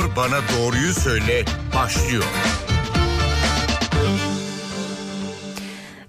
Doktor 0.00 0.16
Bana 0.16 0.40
Doğruyu 0.58 0.94
Söyle 0.94 1.44
başlıyor. 1.74 2.24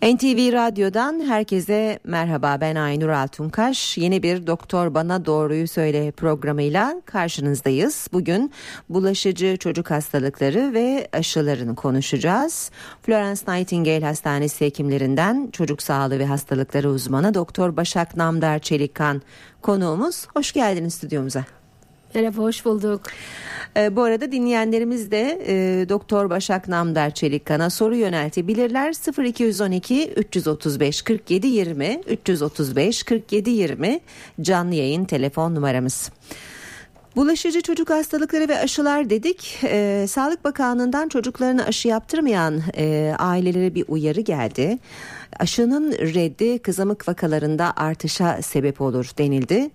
NTV 0.02 0.54
Radyo'dan 0.54 1.20
herkese 1.28 2.00
merhaba 2.04 2.58
ben 2.62 2.76
Aynur 2.76 3.10
Altunkaş. 3.10 3.98
Yeni 3.98 4.24
bir 4.24 4.48
Doktor 4.48 4.94
Bana 4.94 5.26
Doğruyu 5.26 5.68
Söyle 5.68 6.12
programıyla 6.12 7.02
karşınızdayız. 7.06 8.08
Bugün 8.14 8.52
bulaşıcı 8.90 9.58
çocuk 9.58 9.92
hastalıkları 9.92 10.74
ve 10.74 11.08
aşılarını 11.14 11.76
konuşacağız. 11.76 12.72
Florence 13.02 13.42
Nightingale 13.48 14.06
Hastanesi 14.06 14.66
hekimlerinden 14.66 15.50
çocuk 15.52 15.82
sağlığı 15.82 16.20
ve 16.20 16.26
hastalıkları 16.26 16.90
uzmanı 16.90 17.34
Doktor 17.34 17.78
Başak 17.78 18.18
Namdar 18.18 18.60
Çelikkan 18.60 19.22
konuğumuz. 19.62 20.28
Hoş 20.34 20.52
geldiniz 20.52 20.94
stüdyomuza. 20.94 21.46
Merhaba 22.16 22.38
hoş 22.38 22.66
bulduk. 22.66 23.02
E, 23.78 23.96
bu 23.96 24.04
arada 24.04 24.32
dinleyenlerimiz 24.32 25.12
de 25.12 25.42
e, 25.48 25.90
Doktor 25.90 26.30
Başak 26.30 26.68
Namdar 26.68 27.12
Çelikkan'a 27.12 27.70
soru 27.70 27.96
yöneltebilirler. 27.96 29.24
0212 29.26 30.12
335 30.12 31.02
47 31.02 31.48
20 31.48 32.02
335 32.08 33.04
47 33.04 33.50
20 33.50 34.00
canlı 34.42 34.76
yayın 34.76 35.06
telefon 35.06 35.56
numaramız. 35.56 36.12
Bulaşıcı 37.16 37.62
çocuk 37.62 37.90
hastalıkları 37.90 38.50
ve 38.50 38.60
aşılar 38.60 39.10
dedik. 39.10 39.60
Ee, 39.64 40.06
Sağlık 40.10 40.44
Bakanlığı'ndan 40.44 41.08
çocuklarına 41.08 41.64
aşı 41.64 41.88
yaptırmayan 41.88 42.62
e, 42.78 43.16
ailelere 43.20 43.76
bir 43.76 43.86
uyarı 43.88 44.22
geldi. 44.22 44.78
Aşının 45.40 45.92
reddi 45.92 46.60
kızamık 46.60 47.08
vakalarında 47.08 47.74
artışa 47.76 48.42
sebep 48.42 48.82
olur 48.82 49.10
denildi. 49.18 49.70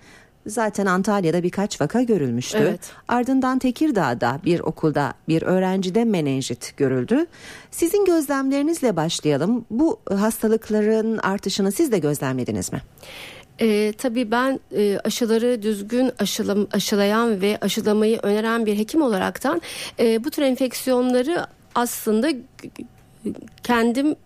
Zaten 0.47 0.86
Antalya'da 0.86 1.42
birkaç 1.42 1.80
vaka 1.80 2.02
görülmüştü. 2.02 2.58
Evet. 2.61 2.80
Ardından 3.08 3.58
Tekirdağ'da 3.58 4.41
bir 4.44 4.61
okulda 4.61 5.14
bir 5.28 5.42
öğrencide 5.42 6.05
menenjit 6.05 6.77
görüldü. 6.77 7.27
Sizin 7.70 8.05
gözlemlerinizle 8.05 8.97
başlayalım. 8.97 9.64
Bu 9.70 10.00
hastalıkların 10.08 11.19
artışını 11.19 11.72
siz 11.72 11.92
de 11.92 11.98
gözlemlediniz 11.98 12.72
mi? 12.72 12.83
Ee, 13.61 13.92
tabii 13.98 14.30
ben 14.30 14.61
e, 14.77 14.98
aşıları 15.05 15.62
düzgün 15.62 16.12
aşılam, 16.19 16.66
aşılayan 16.72 17.41
ve 17.41 17.58
aşılamayı 17.60 18.19
öneren 18.22 18.66
bir 18.66 18.78
hekim 18.78 19.03
olaraktan 19.03 19.62
e, 19.98 20.25
bu 20.25 20.31
tür 20.31 20.42
enfeksiyonları 20.42 21.47
aslında 21.75 22.28
kendim 23.62 24.16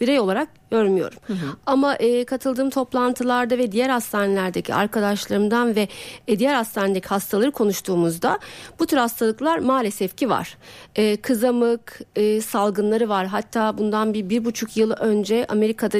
birey 0.00 0.20
olarak 0.20 0.48
görmüyorum. 0.70 1.18
Hı 1.26 1.32
hı. 1.32 1.56
Ama 1.66 1.94
e, 1.94 2.24
katıldığım 2.24 2.70
toplantılarda 2.70 3.58
ve 3.58 3.72
diğer 3.72 3.88
hastanelerdeki 3.88 4.74
arkadaşlarımdan 4.74 5.76
ve 5.76 5.88
e, 6.28 6.38
diğer 6.38 6.54
hastanedeki 6.54 7.08
hastaları 7.08 7.50
konuştuğumuzda 7.50 8.38
bu 8.78 8.86
tür 8.86 8.96
hastalıklar 8.96 9.58
maalesef 9.58 10.16
ki 10.16 10.30
var. 10.30 10.56
E, 10.96 11.16
kızamık 11.16 12.00
e, 12.16 12.40
salgınları 12.40 13.08
var. 13.08 13.26
Hatta 13.26 13.78
bundan 13.78 14.14
bir 14.14 14.30
bir 14.30 14.44
buçuk 14.44 14.76
yıl 14.76 14.90
önce 14.90 15.46
Amerika'da 15.48 15.98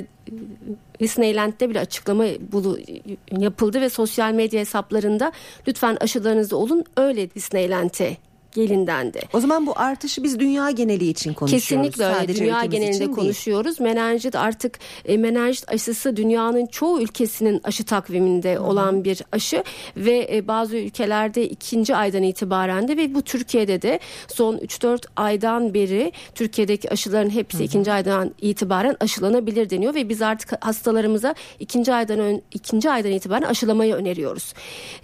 Disneyland'de 1.00 1.70
bile 1.70 1.80
açıklama 1.80 2.24
bulu, 2.52 2.78
yapıldı 3.38 3.80
ve 3.80 3.88
sosyal 3.88 4.32
medya 4.32 4.60
hesaplarında 4.60 5.32
lütfen 5.68 5.96
aşılarınızda 6.00 6.56
olun 6.56 6.84
öyle 6.96 7.34
Disneyland'e 7.34 8.16
gelindendi. 8.52 9.20
O 9.32 9.40
zaman 9.40 9.66
bu 9.66 9.72
artışı 9.76 10.24
biz 10.24 10.38
dünya 10.38 10.70
geneli 10.70 11.08
için 11.08 11.34
konuşuyoruz. 11.34 11.68
Kesinlikle 11.68 12.04
öyle. 12.04 12.14
Sadece 12.14 12.44
dünya 12.44 12.64
genelinde 12.64 13.10
konuşuyoruz. 13.10 13.78
Değil. 13.78 13.90
Menenjit 13.90 14.36
artık 14.36 14.78
e, 15.04 15.16
menenjit 15.16 15.68
aşısı 15.72 16.16
dünyanın 16.16 16.66
çoğu 16.66 17.00
ülkesinin 17.00 17.60
aşı 17.64 17.84
takviminde 17.84 18.54
Hı-hı. 18.54 18.62
olan 18.62 19.04
bir 19.04 19.22
aşı 19.32 19.64
ve 19.96 20.28
e, 20.32 20.48
bazı 20.48 20.76
ülkelerde 20.76 21.48
ikinci 21.48 21.96
aydan 21.96 22.22
itibaren 22.22 22.88
de 22.88 22.96
ve 22.96 23.14
bu 23.14 23.22
Türkiye'de 23.22 23.82
de 23.82 24.00
son 24.28 24.56
3-4 24.56 25.02
aydan 25.16 25.74
beri 25.74 26.12
Türkiye'deki 26.34 26.90
aşıların 26.90 27.30
hepsi 27.30 27.58
Hı-hı. 27.58 27.66
ikinci 27.66 27.92
aydan 27.92 28.34
itibaren 28.40 28.96
aşılanabilir 29.00 29.70
deniyor 29.70 29.94
ve 29.94 30.08
biz 30.08 30.22
artık 30.22 30.64
hastalarımıza 30.64 31.34
ikinci 31.60 31.92
aydan 31.92 32.18
ön, 32.18 32.42
ikinci 32.52 32.90
aydan 32.90 33.12
itibaren 33.12 33.46
aşılamayı 33.46 33.94
öneriyoruz. 33.94 34.54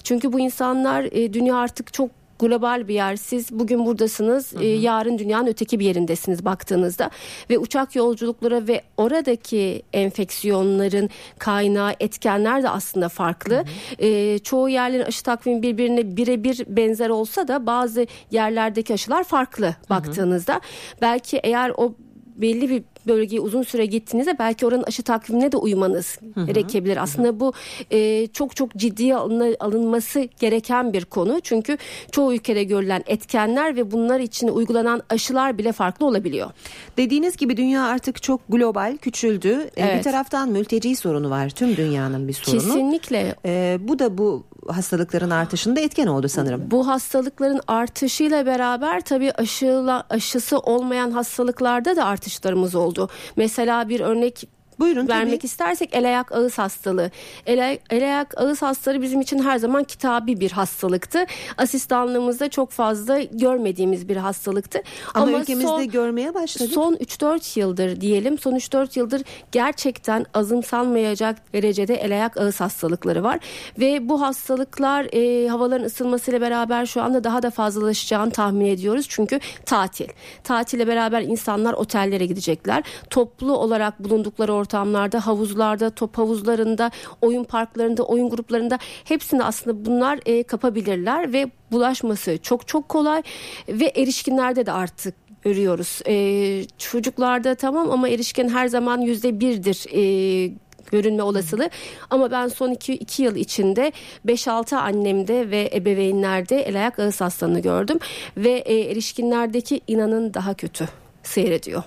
Çünkü 0.05 0.33
bu 0.33 0.41
insanlar 0.41 1.05
e, 1.05 1.33
dünya 1.33 1.57
artık 1.57 1.93
çok 1.93 2.26
global 2.39 2.89
bir 2.89 2.95
yer. 2.95 3.17
Siz 3.17 3.53
bugün 3.53 3.87
buradasınız, 3.87 4.53
hı 4.53 4.59
hı. 4.59 4.63
E, 4.63 4.67
yarın 4.67 5.19
dünyanın 5.19 5.47
öteki 5.47 5.81
bir 5.81 5.85
yerindesiniz 5.85 6.45
baktığınızda 6.45 7.11
ve 7.51 7.59
uçak 7.59 7.97
yolculukları 7.97 8.69
ve 8.69 8.83
oradaki 8.97 9.83
enfeksiyonların 9.93 11.11
kaynağı 11.39 11.95
etkenler 12.01 12.63
de 12.63 12.69
aslında 12.69 13.09
farklı. 13.09 13.55
Hı 13.55 13.61
hı. 13.61 13.65
E, 14.07 14.39
çoğu 14.39 14.69
yerlerin 14.69 15.05
aşı 15.05 15.23
takvimi 15.23 15.63
birbirine 15.63 16.17
birebir 16.17 16.65
benzer 16.69 17.09
olsa 17.09 17.49
da 17.49 17.67
bazı 17.67 18.07
yerlerdeki 18.31 18.95
aşılar 18.95 19.25
farklı 19.25 19.75
baktığınızda. 19.91 20.53
Hı 20.53 20.57
hı. 20.57 20.61
Belki 21.03 21.37
eğer 21.37 21.73
o 21.77 21.95
belli 22.37 22.71
bir 22.71 22.83
bölgeye 23.07 23.41
uzun 23.41 23.63
süre 23.63 23.87
gittiğinizde 23.87 24.39
belki 24.39 24.67
oranın 24.67 24.83
aşı 24.83 25.03
takvimine 25.03 25.53
de 25.53 25.57
uymanız 25.57 26.19
hı 26.35 26.41
hı. 26.41 26.47
gerekebilir. 26.47 26.97
Aslında 26.97 27.29
hı. 27.29 27.41
bu 27.41 27.53
e, 27.91 28.27
çok 28.27 28.57
çok 28.57 28.77
ciddiye 28.77 29.17
alınması 29.61 30.29
gereken 30.41 30.93
bir 30.93 31.05
konu. 31.05 31.41
Çünkü 31.41 31.79
çoğu 32.13 32.35
ülkede 32.35 32.65
görülen 32.65 33.03
etkenler 33.07 33.77
ve 33.77 33.91
bunlar 33.91 34.21
için 34.21 34.49
uygulanan 34.49 35.03
aşılar 35.11 35.59
bile 35.59 35.73
farklı 35.73 36.07
olabiliyor. 36.07 36.51
Dediğiniz 36.97 37.37
gibi 37.37 37.57
dünya 37.57 37.85
artık 37.85 38.23
çok 38.23 38.41
global, 38.49 38.97
küçüldü. 38.97 39.71
Evet. 39.77 39.99
Bir 39.99 40.03
taraftan 40.03 40.49
mülteci 40.49 40.97
sorunu 40.97 41.31
var. 41.31 41.51
Tüm 41.51 41.77
dünyanın 41.77 42.29
bir 42.29 42.33
sorunu. 42.33 42.61
Kesinlikle. 42.61 43.35
Ee, 43.45 43.79
bu 43.81 43.99
da 43.99 44.19
bu 44.19 44.45
hastalıkların 44.69 45.31
artışında 45.31 45.81
etken 45.81 46.07
oldu 46.07 46.29
sanırım. 46.29 46.71
Bu 46.71 46.89
hastalıkların 46.89 47.61
artışıyla 47.67 48.47
beraber 48.47 49.01
tabii 49.01 49.33
aşıyla, 49.33 50.05
aşısı 50.11 50.59
olmayan 50.59 51.11
hastalıklarda 51.11 51.97
da 51.97 52.05
artışlarımız 52.05 52.75
oldu. 52.75 53.09
Mesela 53.37 53.89
bir 53.89 54.01
örnek 54.01 54.49
Buyurun 54.79 55.09
vermek 55.09 55.41
tabii. 55.41 55.47
istersek 55.47 55.91
el 55.93 56.07
ayak 56.07 56.33
ağız 56.33 56.59
hastalığı. 56.59 57.11
El, 57.47 57.79
el 57.91 58.03
ayak 58.05 58.41
ağız 58.41 58.63
hastalığı 58.63 59.03
bizim 59.03 59.21
için 59.21 59.39
her 59.39 59.59
zaman 59.59 59.85
kitabi 59.85 60.41
bir 60.41 60.51
hastalıktı. 60.51 61.25
Asistanlığımızda 61.59 62.49
çok 62.51 62.71
fazla 62.71 63.21
görmediğimiz 63.21 64.09
bir 64.09 64.17
hastalıktı. 64.17 64.83
Ama, 65.15 65.27
Ama 65.27 65.39
ülkemizde 65.39 65.69
son, 65.69 65.89
görmeye 65.89 66.35
başladık. 66.35 66.73
Son 66.75 66.95
3-4 66.95 67.59
yıldır 67.59 68.01
diyelim 68.01 68.39
son 68.39 68.53
3-4 68.53 68.99
yıldır 68.99 69.23
gerçekten 69.53 70.27
azımsanmayacak 70.35 71.53
derecede 71.53 71.95
el 71.95 72.13
ayak 72.13 72.37
ağız 72.37 72.61
hastalıkları 72.61 73.23
var. 73.23 73.39
Ve 73.79 74.09
bu 74.09 74.21
hastalıklar 74.21 75.07
e, 75.13 75.49
havaların 75.49 75.85
ısınmasıyla 75.85 76.41
beraber 76.41 76.87
şu 76.87 77.03
anda 77.03 77.25
daha 77.25 77.43
da 77.43 77.51
fazlalaşacağını 77.51 78.31
tahmin 78.31 78.67
ediyoruz. 78.67 79.07
Çünkü 79.09 79.41
tatil. 79.67 80.09
Tatile 80.45 80.87
beraber 80.87 81.23
insanlar 81.23 81.73
otellere 81.73 82.27
gidecekler. 82.27 82.85
Toplu 83.11 83.57
olarak 83.57 84.05
bulundukları 84.05 84.53
ortamda 84.53 84.66
ortamlarda, 84.67 85.27
havuzlarda, 85.27 85.91
top 85.91 86.19
havuzlarında, 86.19 86.91
oyun 87.23 87.45
parklarında, 87.45 88.03
oyun 88.03 88.31
gruplarında 88.31 88.79
hepsini 89.05 89.45
aslında 89.45 89.87
bunlar 89.87 90.21
e, 90.27 90.43
kapabilirler 90.43 91.33
ve 91.33 91.51
bulaşması 91.73 92.39
çok 92.43 92.69
çok 92.69 92.89
kolay 92.89 93.23
ve 93.69 93.85
erişkinlerde 93.85 94.67
de 94.67 94.73
artık 94.73 95.15
görüyoruz. 95.43 96.01
Ee, 96.07 96.65
çocuklarda 96.79 97.55
tamam 97.55 97.91
ama 97.91 98.09
erişkin 98.09 98.49
her 98.49 98.69
zaman 98.69 99.01
yüzde 99.01 99.41
birdir 99.41 99.87
e, 99.93 100.53
görünme 100.91 101.23
olasılığı. 101.23 101.71
Ama 102.11 102.31
ben 102.31 102.49
son 102.49 102.71
2 102.71 102.95
2 102.95 103.23
yıl 103.23 103.37
içinde 103.37 103.93
5-6 104.27 104.77
annemde 104.77 105.51
ve 105.51 105.71
ebeveynlerde 105.75 106.63
el 106.63 106.77
ayak 106.77 106.99
ağız 106.99 107.21
hastalığını 107.21 107.61
gördüm 107.61 107.99
ve 108.37 108.51
e, 108.51 108.91
erişkinlerdeki 108.91 109.81
inanın 109.87 110.35
daha 110.35 110.55
kötü 110.55 110.89
seyrediyor 111.23 111.83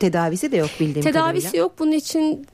tedavisi 0.00 0.52
de 0.52 0.56
yok 0.56 0.70
bildiğim 0.80 1.04
tedavisi 1.04 1.46
kadarıyla. 1.46 1.58
yok 1.58 1.72
bunun 1.78 1.92
için 1.92 2.46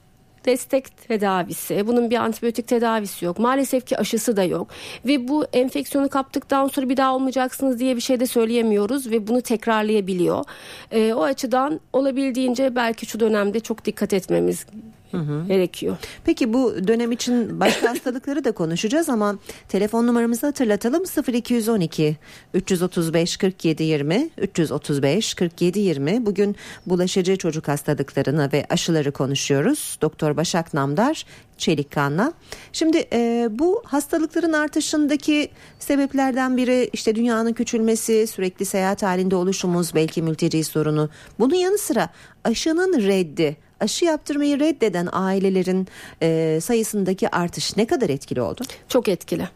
destek 0.44 1.08
tedavisi, 1.08 1.86
bunun 1.86 2.10
bir 2.10 2.16
antibiyotik 2.16 2.66
tedavisi 2.66 3.24
yok. 3.24 3.38
Maalesef 3.38 3.86
ki 3.86 3.98
aşısı 3.98 4.36
da 4.36 4.44
yok. 4.44 4.68
Ve 5.06 5.28
bu 5.28 5.44
enfeksiyonu 5.52 6.08
kaptıktan 6.08 6.68
sonra 6.68 6.88
bir 6.88 6.96
daha 6.96 7.14
olmayacaksınız 7.14 7.78
diye 7.78 7.96
bir 7.96 8.00
şey 8.00 8.20
de 8.20 8.26
söyleyemiyoruz 8.26 9.10
ve 9.10 9.28
bunu 9.28 9.42
tekrarlayabiliyor. 9.42 10.44
E, 10.90 11.12
o 11.14 11.22
açıdan 11.22 11.80
olabildiğince 11.92 12.76
belki 12.76 13.06
şu 13.06 13.20
dönemde 13.20 13.60
çok 13.60 13.84
dikkat 13.84 14.12
etmemiz 14.12 14.66
hı 15.12 15.18
hı. 15.18 15.46
gerekiyor. 15.48 15.96
Peki 16.24 16.52
bu 16.52 16.88
dönem 16.88 17.12
için 17.12 17.60
başka 17.60 17.90
hastalıkları 17.90 18.44
da 18.44 18.52
konuşacağız 18.52 19.08
ama 19.08 19.38
telefon 19.68 20.06
numaramızı 20.06 20.46
hatırlatalım 20.46 21.02
0212 21.32 22.16
335 22.54 23.36
47 23.36 23.82
20 23.82 24.30
335 24.38 25.34
47 25.34 25.80
20 25.80 26.26
bugün 26.26 26.56
bulaşıcı 26.86 27.36
çocuk 27.36 27.68
hastalıklarını 27.68 28.50
ve 28.52 28.66
aşıları 28.70 29.12
konuşuyoruz. 29.12 29.98
Doktor 30.02 30.36
Başak 30.36 30.74
Namdar 30.74 31.24
Çelikkan'la. 31.58 32.32
Şimdi 32.72 33.04
e, 33.12 33.48
bu 33.50 33.82
hastalıkların 33.84 34.52
artışındaki 34.52 35.48
sebeplerden 35.78 36.56
biri 36.56 36.90
işte 36.92 37.14
dünyanın 37.14 37.52
küçülmesi, 37.52 38.26
sürekli 38.26 38.64
seyahat 38.64 39.02
halinde 39.02 39.36
oluşumuz, 39.36 39.94
belki 39.94 40.22
mülteci 40.22 40.64
sorunu. 40.64 41.10
Bunun 41.38 41.54
yanı 41.54 41.78
sıra 41.78 42.08
aşının 42.44 43.02
reddi 43.02 43.56
aşı 43.82 44.04
yaptırmayı 44.04 44.60
reddeden 44.60 45.08
ailelerin 45.12 45.88
e, 46.22 46.58
sayısındaki 46.62 47.28
artış 47.28 47.76
ne 47.76 47.86
kadar 47.86 48.10
etkili 48.10 48.42
oldu? 48.42 48.62
Çok 48.88 49.08
etkili. 49.08 49.48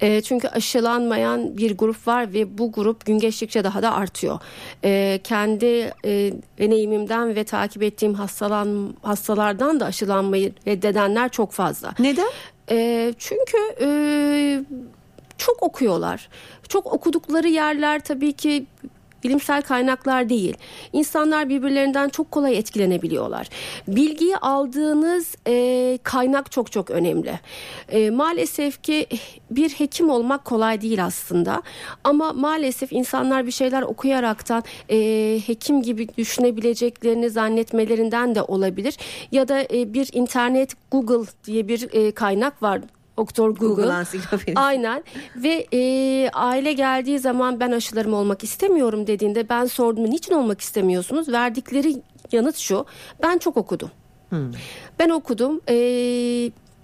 E, 0.00 0.20
çünkü 0.20 0.48
aşılanmayan 0.48 1.56
bir 1.56 1.78
grup 1.78 2.06
var 2.06 2.32
ve 2.32 2.58
bu 2.58 2.72
grup 2.72 3.06
gün 3.06 3.18
geçtikçe 3.18 3.64
daha 3.64 3.82
da 3.82 3.94
artıyor. 3.94 4.38
E, 4.84 5.20
kendi 5.24 5.92
e, 6.04 6.32
deneyimimden 6.58 7.36
ve 7.36 7.44
takip 7.44 7.82
ettiğim 7.82 8.14
hastalan 8.14 8.94
hastalardan 9.02 9.80
da 9.80 9.84
aşılanmayı 9.84 10.52
reddedenler 10.66 11.28
çok 11.28 11.52
fazla. 11.52 11.94
Neden? 11.98 12.28
E, 12.70 13.12
çünkü 13.18 13.58
e, 13.80 13.88
çok 15.38 15.62
okuyorlar. 15.62 16.28
Çok 16.68 16.92
okudukları 16.92 17.48
yerler 17.48 18.00
tabii 18.00 18.32
ki 18.32 18.66
bilimsel 19.26 19.62
kaynaklar 19.62 20.28
değil. 20.28 20.56
İnsanlar 20.92 21.48
birbirlerinden 21.48 22.08
çok 22.08 22.30
kolay 22.30 22.58
etkilenebiliyorlar. 22.58 23.48
Bilgiyi 23.88 24.36
aldığınız 24.36 25.34
e, 25.46 25.98
kaynak 26.02 26.52
çok 26.52 26.72
çok 26.72 26.90
önemli. 26.90 27.40
E, 27.88 28.10
maalesef 28.10 28.82
ki 28.82 29.06
bir 29.50 29.70
hekim 29.70 30.10
olmak 30.10 30.44
kolay 30.44 30.80
değil 30.80 31.04
aslında. 31.04 31.62
Ama 32.04 32.32
maalesef 32.32 32.92
insanlar 32.92 33.46
bir 33.46 33.50
şeyler 33.50 33.82
okuyaraktan 33.82 34.62
e, 34.90 34.96
hekim 35.46 35.82
gibi 35.82 36.08
düşünebileceklerini 36.16 37.30
zannetmelerinden 37.30 38.34
de 38.34 38.42
olabilir. 38.42 38.96
Ya 39.32 39.48
da 39.48 39.62
e, 39.62 39.94
bir 39.94 40.08
internet 40.12 40.72
Google 40.90 41.30
diye 41.44 41.68
bir 41.68 41.88
e, 41.92 42.10
kaynak 42.10 42.62
var 42.62 42.80
Doktor 43.16 43.50
Google. 43.50 43.66
Google 43.66 43.92
ansiklopedisi. 43.92 44.58
Aynen 44.58 45.04
ve 45.36 45.66
e, 45.72 46.30
aile 46.30 46.72
geldiği 46.72 47.18
zaman 47.18 47.60
ben 47.60 47.72
aşılarım 47.72 48.14
olmak 48.14 48.44
istemiyorum 48.44 49.06
dediğinde 49.06 49.48
ben 49.48 49.64
sordum 49.64 50.10
niçin 50.10 50.34
olmak 50.34 50.60
istemiyorsunuz? 50.60 51.28
Verdikleri 51.28 52.02
yanıt 52.32 52.56
şu 52.56 52.86
ben 53.22 53.38
çok 53.38 53.56
okudum. 53.56 53.90
Ben 54.98 55.08
okudum 55.08 55.60
e, 55.68 55.74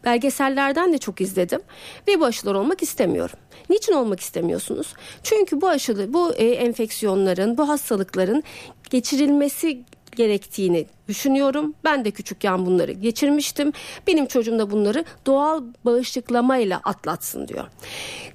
belgesellerden 0.04 0.92
de 0.92 0.98
çok 0.98 1.20
izledim 1.20 1.60
ve 2.08 2.20
bu 2.20 2.24
aşılar 2.24 2.54
olmak 2.54 2.82
istemiyorum. 2.82 3.38
Niçin 3.70 3.92
olmak 3.92 4.20
istemiyorsunuz? 4.20 4.94
Çünkü 5.22 5.60
bu 5.60 5.68
aşılı 5.68 6.12
bu 6.12 6.32
e, 6.34 6.46
enfeksiyonların 6.46 7.58
bu 7.58 7.68
hastalıkların 7.68 8.42
geçirilmesi 8.90 9.82
gerektiğini 10.16 10.86
düşünüyorum. 11.08 11.74
Ben 11.84 12.04
de 12.04 12.10
küçükken 12.10 12.66
bunları 12.66 12.92
geçirmiştim. 12.92 13.72
Benim 14.06 14.26
çocuğum 14.26 14.58
da 14.58 14.70
bunları 14.70 15.04
doğal 15.26 15.62
bağışıklamayla 15.84 16.80
atlatsın 16.84 17.48
diyor. 17.48 17.64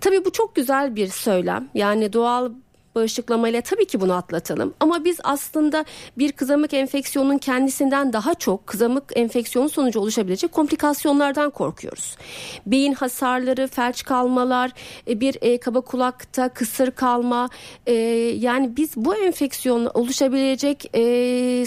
Tabii 0.01 0.25
bu 0.25 0.31
çok 0.31 0.56
güzel 0.56 0.95
bir 0.95 1.07
söylem. 1.07 1.69
Yani 1.74 2.13
doğal 2.13 2.51
bağışıklamayla 2.98 3.62
tabii 3.62 3.88
ki 3.88 4.02
bunu 4.02 4.14
atlatalım. 4.14 4.74
Ama 4.80 5.06
biz 5.06 5.20
aslında 5.24 5.86
bir 6.18 6.32
kızamık 6.32 6.74
enfeksiyonunun 6.74 7.38
kendisinden 7.38 8.14
daha 8.14 8.34
çok 8.34 8.68
kızamık 8.68 9.04
enfeksiyonu 9.16 9.70
sonucu 9.70 10.00
oluşabilecek 10.00 10.52
komplikasyonlardan 10.52 11.50
korkuyoruz. 11.50 12.18
Beyin 12.66 12.94
hasarları, 12.94 13.68
felç 13.68 14.04
kalmalar, 14.04 14.72
e, 15.08 15.20
bir 15.20 15.38
e, 15.42 15.58
kaba 15.58 15.82
kulakta 15.82 16.50
kısır 16.50 16.92
kalma 16.92 17.50
e, 17.88 17.94
yani 18.40 18.78
biz 18.78 18.96
bu 18.96 19.16
enfeksiyon 19.16 19.86
oluşabilecek 19.94 20.92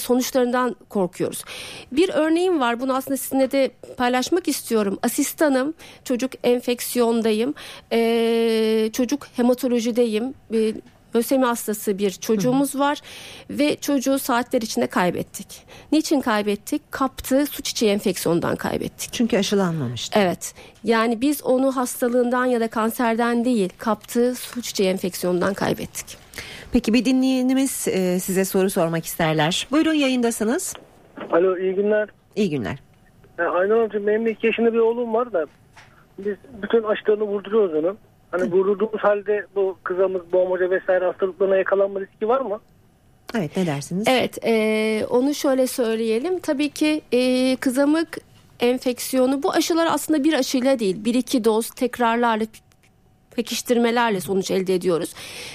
sonuçlarından 0.03 0.77
korkuyoruz. 0.89 1.45
Bir 1.93 2.09
örneğim 2.09 2.61
var 2.61 2.81
bunu 2.81 2.97
aslında 2.97 3.17
sizinle 3.17 3.51
de 3.51 3.71
paylaşmak 3.97 4.49
istiyorum. 4.49 4.99
Asistanım 5.03 5.75
çocuk 6.05 6.33
enfeksiyondayım 6.45 7.55
e, 7.93 8.91
çocuk 8.93 9.27
hematolojideyim 9.37 10.35
e, 10.55 10.75
lösemi 11.17 11.45
hastası 11.45 11.99
bir 11.99 12.11
çocuğumuz 12.11 12.79
var 12.79 13.01
ve 13.51 13.77
çocuğu 13.77 14.19
saatler 14.19 14.63
içinde 14.63 14.87
kaybettik. 14.87 15.47
Niçin 15.93 16.21
kaybettik? 16.21 16.93
Kaptığı 16.93 17.47
su 17.47 17.63
çiçeği 17.63 17.93
enfeksiyondan 17.93 18.57
kaybettik. 18.57 19.13
Çünkü 19.13 19.39
aşılanmamıştı. 19.39 20.19
Evet. 20.19 20.55
Yani 20.85 21.21
biz 21.21 21.43
onu 21.45 21.77
hastalığından 21.77 22.45
ya 22.45 22.61
da 22.61 22.69
kanserden 22.69 23.45
değil, 23.45 23.69
kaptığı 23.79 24.35
su 24.35 24.63
çiçeği 24.63 24.91
enfeksiyondan 24.91 25.55
kaybettik. 25.55 26.17
Peki 26.73 26.95
bir 26.95 27.05
dinleyenimiz 27.05 27.89
e, 27.89 28.21
size 28.21 28.45
soru 28.45 28.71
sormak 28.71 29.05
isterler. 29.05 29.67
Buyurun 29.71 29.95
yayındasınız. 29.95 30.75
Alo 31.31 31.59
iyi 31.59 31.75
günler. 31.75 32.09
İyi 32.37 32.51
günler. 32.51 32.79
Yani 33.39 33.49
Aynen 33.49 33.85
hocam 33.85 34.07
benim 34.07 34.27
iki 34.27 34.47
yaşında 34.47 34.73
bir 34.73 34.79
oğlum 34.79 35.15
var 35.15 35.33
da 35.33 35.47
biz 36.19 36.37
bütün 36.63 36.83
aşılarını 36.83 37.25
vurduruyoruz 37.25 37.75
onu. 37.75 37.97
Hani 38.31 38.53
vurdurduğumuz 38.53 39.01
halde 39.01 39.47
bu 39.55 39.77
kızamık, 39.83 40.33
boğmaca 40.33 40.71
vesaire 40.71 41.05
hastalıklarına 41.05 41.57
yakalanma 41.57 42.01
riski 42.01 42.29
var 42.29 42.41
mı? 42.41 42.61
Evet 43.35 43.57
ne 43.57 43.67
dersiniz? 43.67 44.05
Evet, 44.09 44.39
e, 44.45 45.07
onu 45.11 45.35
şöyle 45.35 45.67
söyleyelim. 45.67 46.39
Tabii 46.39 46.69
ki 46.69 47.01
e, 47.13 47.57
kızamık 47.57 48.19
enfeksiyonu 48.61 49.43
bu 49.43 49.53
aşılar 49.53 49.89
aslında 49.91 50.25
bir 50.25 50.33
aşıyla 50.33 50.79
değil, 50.79 51.05
bir 51.05 51.15
iki 51.15 51.45
doz 51.45 51.71
tekrarlarla 51.71 52.45
pekiştirmelerle 53.37 54.21
sonuç 54.21 54.51
elde 54.51 54.75
ediyoruz. 54.75 55.11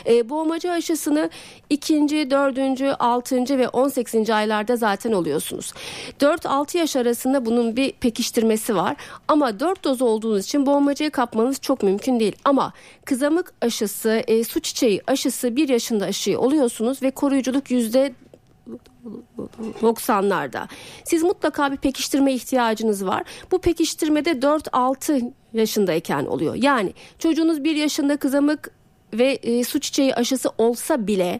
E, 0.08 0.30
boğmaca 0.30 0.72
aşısını 0.72 1.30
ikinci, 1.70 2.32
dördüncü, 2.32 2.88
altıncı 2.88 3.58
ve 3.58 3.70
on 3.70 3.88
sekizinci 3.88 4.34
aylarda 4.34 4.76
zaten 4.76 5.12
oluyorsunuz. 5.12 5.74
4-6 6.20 6.78
yaş 6.78 6.96
arasında 6.96 7.46
bunun 7.46 7.76
bir 7.76 7.92
pekiştirmesi 7.92 8.76
var. 8.76 8.96
Ama 9.28 9.60
4 9.60 9.84
doz 9.84 10.02
olduğunuz 10.02 10.46
için 10.46 10.66
boğmacayı 10.66 11.12
kapmanız 11.12 11.62
çok 11.62 11.84
mümkün 11.84 12.20
değil. 12.20 12.36
Ama 12.44 12.74
kızamık 13.06 13.54
aşısı, 13.62 14.24
e, 14.28 14.44
su 14.44 14.60
çiçeği 14.60 15.02
aşısı 15.08 15.56
bir 15.56 15.70
yaşında 15.70 16.06
aşıyı 16.06 16.40
oluyorsunuz 16.40 17.02
ve 17.02 17.12
koruyuculuk 17.12 17.72
yüzde 17.72 18.14
90'larda. 19.82 20.68
Siz 21.04 21.24
mutlaka 21.24 21.72
bir 21.72 21.78
pekiştirme 21.78 22.34
ihtiyacınız 22.34 23.06
var. 23.06 23.24
Bu 23.52 23.62
pekiştirmede 23.62 24.32
4-6 24.32 25.32
yaşındayken 25.54 26.26
oluyor. 26.26 26.56
Yani 26.56 26.94
çocuğunuz 27.20 27.64
bir 27.64 27.76
yaşında 27.76 28.18
kızamık 28.18 28.72
ve 29.14 29.32
e, 29.32 29.64
su 29.64 29.80
çiçeği 29.80 30.16
aşısı 30.16 30.50
olsa 30.58 31.08
bile 31.08 31.40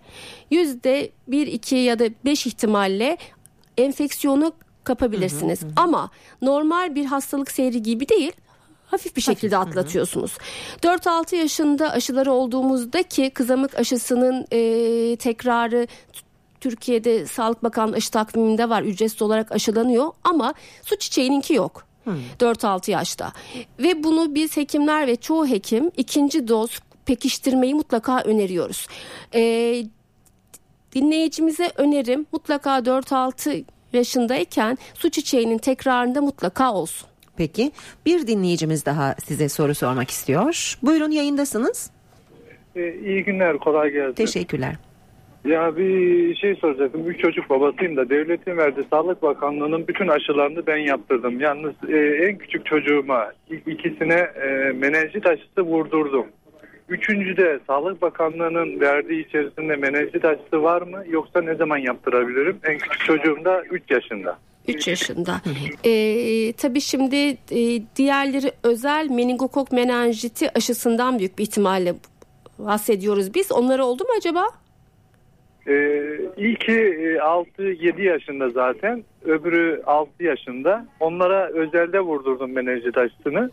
yüzde 0.52 1.10
1-2 1.30 1.76
ya 1.76 2.00
da 2.00 2.06
5 2.26 2.48
ihtimalle 2.48 3.18
enfeksiyonu 3.78 4.54
kapabilirsiniz. 4.84 5.62
Hı 5.62 5.66
hı 5.66 5.70
hı. 5.70 5.74
Ama 5.76 6.10
normal 6.42 6.96
bir 6.96 7.06
hastalık 7.06 7.52
seyri 7.52 7.84
gibi 7.84 8.10
değil 8.10 8.32
hafif 8.88 9.16
bir 9.16 9.22
şekilde 9.22 9.56
hafif, 9.56 9.72
atlatıyorsunuz. 9.72 10.38
4-6 10.84 11.36
yaşında 11.36 11.92
aşıları 11.92 12.32
olduğumuzdaki 12.32 13.30
kızamık 13.30 13.80
aşısının 13.80 14.46
e, 14.52 15.16
tekrarı 15.16 15.88
Türkiye'de 16.66 17.26
Sağlık 17.26 17.64
Bakanlığı 17.64 17.96
aşı 17.96 18.12
takviminde 18.12 18.70
var 18.70 18.82
ücretsiz 18.82 19.22
olarak 19.22 19.52
aşılanıyor 19.52 20.12
ama 20.24 20.54
su 20.84 20.96
çiçeğininki 20.96 21.54
yok. 21.54 21.86
Hmm. 22.04 22.14
4-6 22.40 22.92
yaşta 22.92 23.32
ve 23.80 24.04
bunu 24.04 24.36
biz 24.36 24.58
hekimler 24.58 25.08
ve 25.08 25.16
çoğu 25.16 25.48
hekim 25.48 25.92
ikinci 25.98 26.48
doz 26.48 26.80
pekiştirmeyi 27.06 27.76
mutlaka 27.76 28.22
öneriyoruz. 28.22 28.88
Ee, 29.34 29.84
dinleyicimize 30.96 31.72
önerim 31.76 32.26
mutlaka 32.32 32.78
4-6 32.80 33.64
yaşındayken 33.94 34.78
su 34.94 35.10
çiçeğinin 35.10 35.58
tekrarında 35.58 36.22
mutlaka 36.22 36.74
olsun. 36.74 37.08
Peki 37.38 37.72
bir 38.06 38.28
dinleyicimiz 38.28 38.86
daha 38.86 39.16
size 39.26 39.50
soru 39.50 39.76
sormak 39.76 40.10
istiyor. 40.10 40.78
Buyurun 40.84 41.12
yayındasınız. 41.12 41.92
Ee, 42.76 42.94
iyi 42.94 43.24
günler 43.24 43.58
kolay 43.58 43.92
gelsin. 43.92 44.14
Teşekkürler. 44.14 44.76
Ya 45.46 45.78
bir 45.78 46.36
şey 46.36 46.56
soracaktım. 46.56 47.10
Üç 47.10 47.20
çocuk 47.20 47.50
babasıyım 47.50 47.98
da 47.98 48.10
devletin 48.10 48.58
verdiği 48.58 48.86
Sağlık 48.90 49.22
Bakanlığı'nın 49.22 49.88
bütün 49.88 50.08
aşılarını 50.08 50.68
ben 50.68 50.78
yaptırdım. 50.78 51.40
Yalnız 51.40 51.74
e, 51.90 51.98
en 51.98 52.38
küçük 52.38 52.66
çocuğuma 52.66 53.32
ikisine 53.68 54.14
e, 54.14 54.48
menenjit 54.76 55.28
aşısı 55.28 55.62
vurdurdum. 55.62 56.26
Üçüncüde 56.90 57.60
Sağlık 57.68 58.02
Bakanlığı'nın 58.02 58.80
verdiği 58.80 59.28
içerisinde 59.28 59.76
menenjit 59.76 60.26
aşısı 60.26 60.64
var 60.64 60.82
mı 60.82 61.04
yoksa 61.10 61.42
ne 61.42 61.56
zaman 61.56 61.78
yaptırabilirim? 61.78 62.58
En 62.64 62.78
küçük 62.78 63.06
çocuğum 63.06 63.46
da 63.46 63.64
3 63.64 63.92
yaşında. 63.92 64.38
3 64.68 64.88
yaşında. 64.88 65.42
ee, 65.84 66.54
tabii 66.54 66.82
şimdi 66.82 67.16
e, 67.52 67.82
diğerleri 67.96 68.52
özel 68.64 69.10
meningokok 69.10 69.72
menenjiti 69.72 70.58
aşısından 70.58 71.20
büyük 71.20 71.38
bir 71.38 71.44
ihtimalle 71.44 71.94
bahsediyoruz 72.60 73.34
biz. 73.34 73.52
Onları 73.52 73.86
oldu 73.86 74.04
mu 74.04 74.10
acaba? 74.18 74.65
Ee, 75.68 76.20
ilki 76.38 76.72
6-7 76.72 78.02
e, 78.02 78.04
yaşında 78.04 78.50
zaten. 78.50 79.04
Öbürü 79.26 79.82
6 79.86 80.24
yaşında. 80.24 80.86
Onlara 81.00 81.50
özelde 81.50 82.00
vurdurdum 82.00 82.52
menenjit 82.52 82.98
aşısını. 82.98 83.52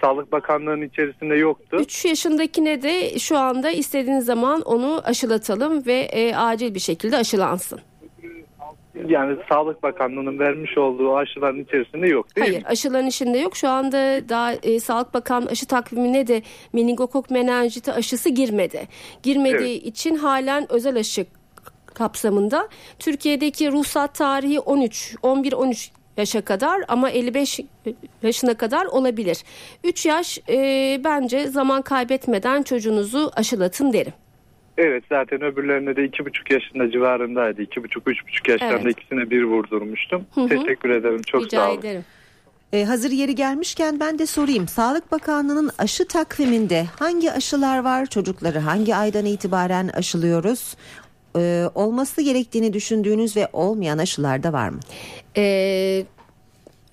Sağlık 0.00 0.32
Bakanlığı'nın 0.32 0.82
içerisinde 0.82 1.34
yoktu. 1.36 1.76
3 1.80 2.04
yaşındakine 2.04 2.82
de 2.82 3.18
şu 3.18 3.38
anda 3.38 3.70
istediğiniz 3.70 4.24
zaman 4.24 4.60
onu 4.60 5.00
aşılatalım 5.04 5.86
ve 5.86 5.92
e, 5.92 6.34
acil 6.34 6.74
bir 6.74 6.80
şekilde 6.80 7.16
aşılansın. 7.16 7.80
Yani 9.08 9.36
Sağlık 9.48 9.82
Bakanlığı'nın 9.82 10.38
vermiş 10.38 10.78
olduğu 10.78 11.16
aşıların 11.16 11.60
içerisinde 11.60 12.06
yok 12.06 12.36
değil 12.36 12.46
Hayır 12.46 12.62
mi? 12.62 12.68
aşıların 12.68 13.06
içinde 13.06 13.38
yok. 13.38 13.56
Şu 13.56 13.68
anda 13.68 14.28
daha 14.28 14.52
e, 14.52 14.80
Sağlık 14.80 15.14
Bakanlığı 15.14 15.50
aşı 15.50 15.66
takvimine 15.66 16.26
de 16.26 16.42
meningokok 16.72 17.30
menenjiti 17.30 17.92
aşısı 17.92 18.28
girmedi. 18.28 18.88
Girmediği 19.22 19.76
evet. 19.78 19.86
için 19.86 20.16
halen 20.16 20.72
özel 20.72 20.96
aşı 20.96 21.26
kapsamında 21.98 22.68
Türkiye'deki 22.98 23.72
ruhsat 23.72 24.14
tarihi 24.14 24.60
13 24.60 25.14
11 25.22 25.52
13 25.52 25.90
yaşa 26.16 26.40
kadar 26.40 26.80
ama 26.88 27.10
55 27.10 27.60
yaşına 28.22 28.54
kadar 28.54 28.86
olabilir. 28.86 29.44
3 29.84 30.06
yaş 30.06 30.38
e, 30.48 30.56
bence 31.04 31.46
zaman 31.46 31.82
kaybetmeden 31.82 32.62
çocuğunuzu 32.62 33.30
aşılatın 33.36 33.92
derim. 33.92 34.12
Evet 34.78 35.04
zaten 35.08 35.42
öbürlerine 35.42 35.96
de 35.96 36.04
iki 36.04 36.26
buçuk 36.26 36.50
yaşında 36.50 36.90
civarındaydı. 36.90 37.62
iki 37.62 37.84
buçuk 37.84 38.08
üç 38.08 38.26
buçuk 38.26 38.48
yaşlarında 38.48 38.80
Evet. 38.82 38.98
ikisine 38.98 39.30
bir 39.30 39.42
vurdurmuştum. 39.42 40.26
Hı 40.34 40.40
hı. 40.40 40.48
Teşekkür 40.48 40.90
ederim 40.90 41.22
çok 41.26 41.42
Rica 41.44 41.58
sağ 41.58 41.70
olun. 41.70 41.78
ederim. 41.78 42.04
Ee, 42.72 42.84
hazır 42.84 43.10
yeri 43.10 43.34
gelmişken 43.34 44.00
ben 44.00 44.18
de 44.18 44.26
sorayım. 44.26 44.68
Sağlık 44.68 45.12
Bakanlığı'nın 45.12 45.70
aşı 45.78 46.08
takviminde 46.08 46.84
hangi 46.98 47.32
aşılar 47.32 47.78
var? 47.78 48.06
Çocukları 48.06 48.58
hangi 48.58 48.94
aydan 48.96 49.24
itibaren 49.26 49.88
aşılıyoruz? 49.88 50.76
Ee, 51.38 51.70
olması 51.74 52.22
gerektiğini 52.22 52.72
düşündüğünüz 52.72 53.36
ve 53.36 53.48
olmayan 53.52 53.98
aşılar 53.98 54.42
da 54.42 54.52
var 54.52 54.68
mı? 54.68 54.80
Ee, 55.36 56.04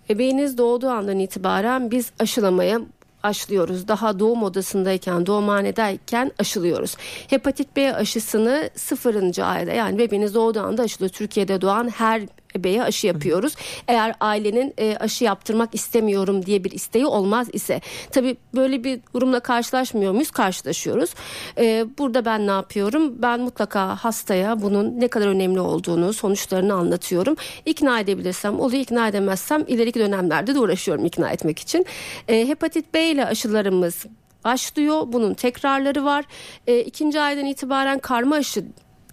bebeğiniz 0.09 0.57
doğduğu 0.57 0.89
andan 0.89 1.19
itibaren 1.19 1.91
biz 1.91 2.11
aşılamaya 2.19 2.81
aşılıyoruz. 3.23 3.87
Daha 3.87 4.19
doğum 4.19 4.43
odasındayken, 4.43 5.25
doğumhanedeyken 5.25 6.31
aşılıyoruz. 6.39 6.95
Hepatit 7.27 7.75
B 7.75 7.95
aşısını 7.95 8.69
sıfırıncı 8.75 9.45
ayda 9.45 9.71
yani 9.71 9.97
bebeğiniz 9.97 10.33
doğduğu 10.33 10.61
anda 10.61 10.83
aşılıyor. 10.83 11.11
Türkiye'de 11.11 11.61
doğan 11.61 11.89
her 11.89 12.21
bebeğe 12.55 12.83
aşı 12.83 13.07
yapıyoruz. 13.07 13.55
Eğer 13.87 14.15
ailenin 14.19 14.73
e, 14.77 14.97
aşı 14.97 15.23
yaptırmak 15.23 15.75
istemiyorum 15.75 16.45
diye 16.45 16.63
bir 16.63 16.71
isteği 16.71 17.05
olmaz 17.05 17.47
ise 17.53 17.81
tabii 18.11 18.37
böyle 18.55 18.83
bir 18.83 18.99
durumla 19.13 19.39
karşılaşmıyor 19.39 20.11
muyuz? 20.11 20.31
Karşılaşıyoruz. 20.31 21.13
E, 21.57 21.85
burada 21.97 22.25
ben 22.25 22.47
ne 22.47 22.51
yapıyorum? 22.51 23.21
Ben 23.21 23.39
mutlaka 23.39 23.95
hastaya 23.95 24.61
bunun 24.61 24.99
ne 24.99 25.07
kadar 25.07 25.27
önemli 25.27 25.59
olduğunu, 25.59 26.13
sonuçlarını 26.13 26.73
anlatıyorum. 26.73 27.35
İkna 27.65 27.99
edebilirsem 27.99 28.59
oluyor, 28.59 28.83
ikna 28.83 29.07
edemezsem 29.07 29.63
ileriki 29.67 29.99
dönemlerde 29.99 30.55
de 30.55 30.59
uğraşıyorum 30.59 31.05
ikna 31.05 31.29
etmek 31.29 31.59
için. 31.59 31.85
E, 32.27 32.47
hepatit 32.47 32.93
B 32.93 33.03
ile 33.03 33.25
aşılarımız 33.25 34.05
başlıyor. 34.45 35.03
Bunun 35.07 35.33
tekrarları 35.33 36.05
var. 36.05 36.25
E, 36.67 36.79
ikinci 36.79 37.19
aydan 37.19 37.45
itibaren 37.45 37.99
karma 37.99 38.35
aşı 38.35 38.65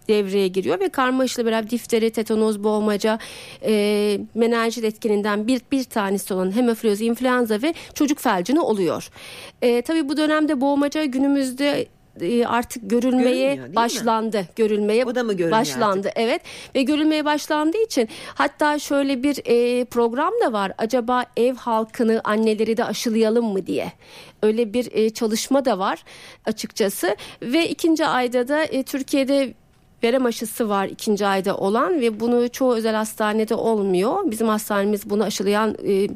devreye 0.08 0.48
giriyor 0.48 0.80
ve 0.80 0.88
karma 0.88 1.22
aşıyla 1.22 1.50
beraber 1.50 1.70
difteri, 1.70 2.10
tetanoz, 2.10 2.64
boğmaca, 2.64 3.18
e, 3.62 4.20
menenjit 4.34 4.84
etkeninden 4.84 5.46
bir, 5.46 5.60
bir 5.72 5.84
tanesi 5.84 6.34
olan 6.34 6.56
hemofiliyoz, 6.56 7.00
influenza 7.00 7.62
ve 7.62 7.74
çocuk 7.94 8.18
felcini 8.18 8.60
oluyor. 8.60 9.08
E, 9.62 9.82
tabii 9.82 10.08
bu 10.08 10.16
dönemde 10.16 10.60
boğmaca 10.60 11.04
günümüzde 11.04 11.86
e, 12.20 12.46
artık 12.46 12.90
görülmeye 12.90 13.56
değil 13.56 13.68
mi? 13.68 13.76
başlandı. 13.76 14.46
Görülmeye 14.56 15.04
O 15.04 15.14
da 15.14 15.24
mı 15.24 15.50
başlandı. 15.50 16.10
Evet 16.16 16.42
ve 16.74 16.82
görülmeye 16.82 17.24
başlandığı 17.24 17.82
için 17.84 18.08
hatta 18.34 18.78
şöyle 18.78 19.22
bir 19.22 19.38
e, 19.44 19.84
program 19.84 20.32
da 20.44 20.52
var. 20.52 20.72
Acaba 20.78 21.24
ev 21.36 21.54
halkını 21.54 22.20
anneleri 22.24 22.76
de 22.76 22.84
aşılayalım 22.84 23.44
mı 23.52 23.66
diye. 23.66 23.92
Öyle 24.42 24.72
bir 24.72 24.92
e, 24.92 25.10
çalışma 25.10 25.64
da 25.64 25.78
var 25.78 26.04
açıkçası 26.44 27.16
ve 27.42 27.68
ikinci 27.68 28.06
ayda 28.06 28.48
da 28.48 28.64
e, 28.64 28.82
Türkiye'de 28.82 29.54
verem 30.02 30.26
aşısı 30.26 30.68
var 30.68 30.86
ikinci 30.86 31.26
ayda 31.26 31.56
olan 31.56 32.00
ve 32.00 32.20
bunu 32.20 32.48
çoğu 32.48 32.74
özel 32.74 32.94
hastanede 32.94 33.54
olmuyor. 33.54 34.30
Bizim 34.30 34.48
hastanemiz 34.48 35.10
bunu 35.10 35.24
aşılayan 35.24 35.76
e, 35.86 36.08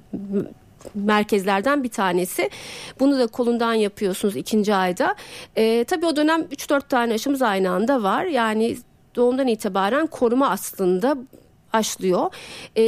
merkezlerden 0.95 1.85
bir 1.85 1.89
tanesi. 1.89 2.51
Bunu 3.01 3.19
da 3.19 3.27
kolundan 3.27 3.75
yapıyorsunuz 3.75 4.37
ikinci 4.37 4.75
ayda. 4.75 5.15
E, 5.57 5.85
tabii 5.85 6.07
o 6.07 6.17
dönem 6.17 6.43
3-4 6.43 6.89
tane 6.89 7.15
aşımız 7.15 7.43
aynı 7.43 7.71
anda 7.71 8.03
var. 8.03 8.25
Yani 8.25 8.77
doğumdan 9.17 9.47
itibaren 9.47 10.07
koruma 10.07 10.51
aslında 10.51 11.17
başlıyor. 11.73 12.31
E, 12.77 12.83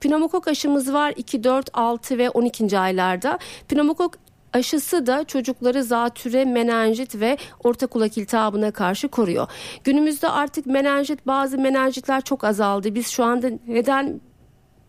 pneumokok 0.00 0.48
aşımız 0.48 0.92
var 0.92 1.14
2, 1.16 1.44
4, 1.44 1.70
6 1.72 2.18
ve 2.18 2.30
12. 2.30 2.78
aylarda. 2.78 3.38
Pneumokok 3.68 4.14
aşısı 4.52 5.06
da 5.06 5.24
çocukları 5.24 5.84
zatüre, 5.84 6.44
menenjit 6.44 7.20
ve 7.20 7.36
orta 7.64 7.86
kulak 7.86 8.18
iltihabına 8.18 8.70
karşı 8.70 9.08
koruyor. 9.08 9.48
Günümüzde 9.84 10.28
artık 10.28 10.66
menenjit 10.66 11.26
bazı 11.26 11.58
menenjitler 11.58 12.20
çok 12.20 12.44
azaldı. 12.44 12.94
Biz 12.94 13.08
şu 13.08 13.24
anda 13.24 13.50
neden 13.66 14.20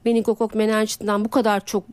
meningokok 0.05 0.55
menenjitinden 0.55 1.25
bu 1.25 1.29
kadar 1.29 1.65
çok 1.65 1.83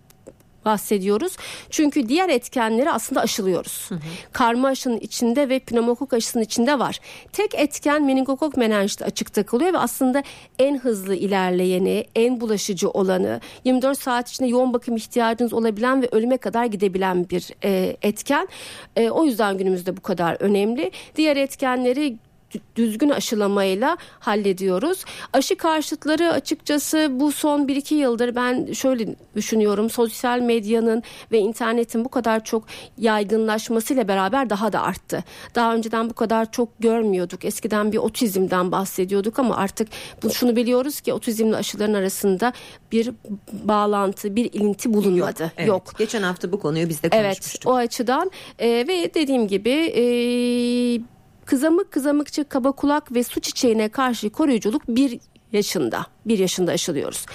bahsediyoruz. 0.64 1.36
Çünkü 1.70 2.08
diğer 2.08 2.28
etkenleri 2.28 2.90
aslında 2.90 3.20
aşılıyoruz. 3.20 3.88
Karma 4.32 4.68
aşının 4.68 4.98
içinde 4.98 5.48
ve 5.48 5.58
pneumokok 5.58 6.12
aşısının 6.12 6.42
içinde 6.42 6.78
var. 6.78 7.00
Tek 7.32 7.54
etken 7.54 8.04
meningokok 8.04 8.56
menenjit 8.56 9.02
açıkta 9.02 9.42
kalıyor 9.42 9.72
ve 9.72 9.78
aslında 9.78 10.22
en 10.58 10.78
hızlı 10.78 11.14
ilerleyeni, 11.14 12.04
en 12.14 12.40
bulaşıcı 12.40 12.90
olanı, 12.90 13.40
24 13.64 13.98
saat 13.98 14.30
içinde 14.30 14.48
yoğun 14.48 14.72
bakım 14.72 14.96
ihtiyacınız 14.96 15.52
olabilen 15.52 16.02
ve 16.02 16.08
ölüme 16.12 16.36
kadar 16.36 16.64
gidebilen 16.64 17.30
bir 17.30 17.50
e, 17.64 17.96
etken. 18.02 18.48
E, 18.96 19.10
o 19.10 19.24
yüzden 19.24 19.58
günümüzde 19.58 19.96
bu 19.96 20.00
kadar 20.00 20.36
önemli. 20.40 20.90
Diğer 21.16 21.36
etkenleri 21.36 22.16
düzgün 22.76 23.08
aşılamayla 23.08 23.96
hallediyoruz. 24.20 25.04
Aşı 25.32 25.56
karşıtları 25.56 26.32
açıkçası 26.32 27.08
bu 27.10 27.32
son 27.32 27.60
1-2 27.68 27.94
yıldır 27.94 28.34
ben 28.34 28.72
şöyle 28.72 29.16
düşünüyorum. 29.36 29.90
Sosyal 29.90 30.40
medyanın 30.40 31.02
ve 31.32 31.38
internetin 31.38 32.04
bu 32.04 32.08
kadar 32.08 32.44
çok 32.44 32.64
yaygınlaşmasıyla 32.98 34.08
beraber 34.08 34.50
daha 34.50 34.72
da 34.72 34.82
arttı. 34.82 35.24
Daha 35.54 35.74
önceden 35.74 36.10
bu 36.10 36.14
kadar 36.14 36.52
çok 36.52 36.68
görmüyorduk. 36.80 37.44
Eskiden 37.44 37.92
bir 37.92 37.98
otizmden 37.98 38.72
bahsediyorduk 38.72 39.38
ama 39.38 39.56
artık 39.56 39.88
şunu 40.32 40.56
biliyoruz 40.56 41.00
ki 41.00 41.12
otizmle 41.12 41.56
aşıların 41.56 41.94
arasında 41.94 42.52
bir 42.92 43.10
bağlantı, 43.52 44.36
bir 44.36 44.52
ilinti 44.52 44.94
bulunmadı. 44.94 45.52
Evet. 45.56 45.68
Yok. 45.68 45.92
Geçen 45.98 46.22
hafta 46.22 46.52
bu 46.52 46.60
konuyu 46.60 46.88
biz 46.88 47.02
de 47.02 47.08
Evet 47.12 47.24
konuşmuştuk. 47.36 47.72
o 47.72 47.74
açıdan 47.74 48.30
e, 48.58 48.68
ve 48.68 49.14
dediğim 49.14 49.48
gibi 49.48 49.70
e, 49.70 50.02
kızamık 51.46 51.92
kızamıkçı 51.92 52.44
kaba 52.44 52.72
kulak 52.72 53.14
ve 53.14 53.24
su 53.24 53.40
çiçeğine 53.40 53.88
karşı 53.88 54.30
koruyuculuk 54.30 54.82
bir 54.88 55.20
yaşında 55.52 56.06
bir 56.26 56.38
yaşında 56.38 56.72
aşılıyoruz. 56.72 57.26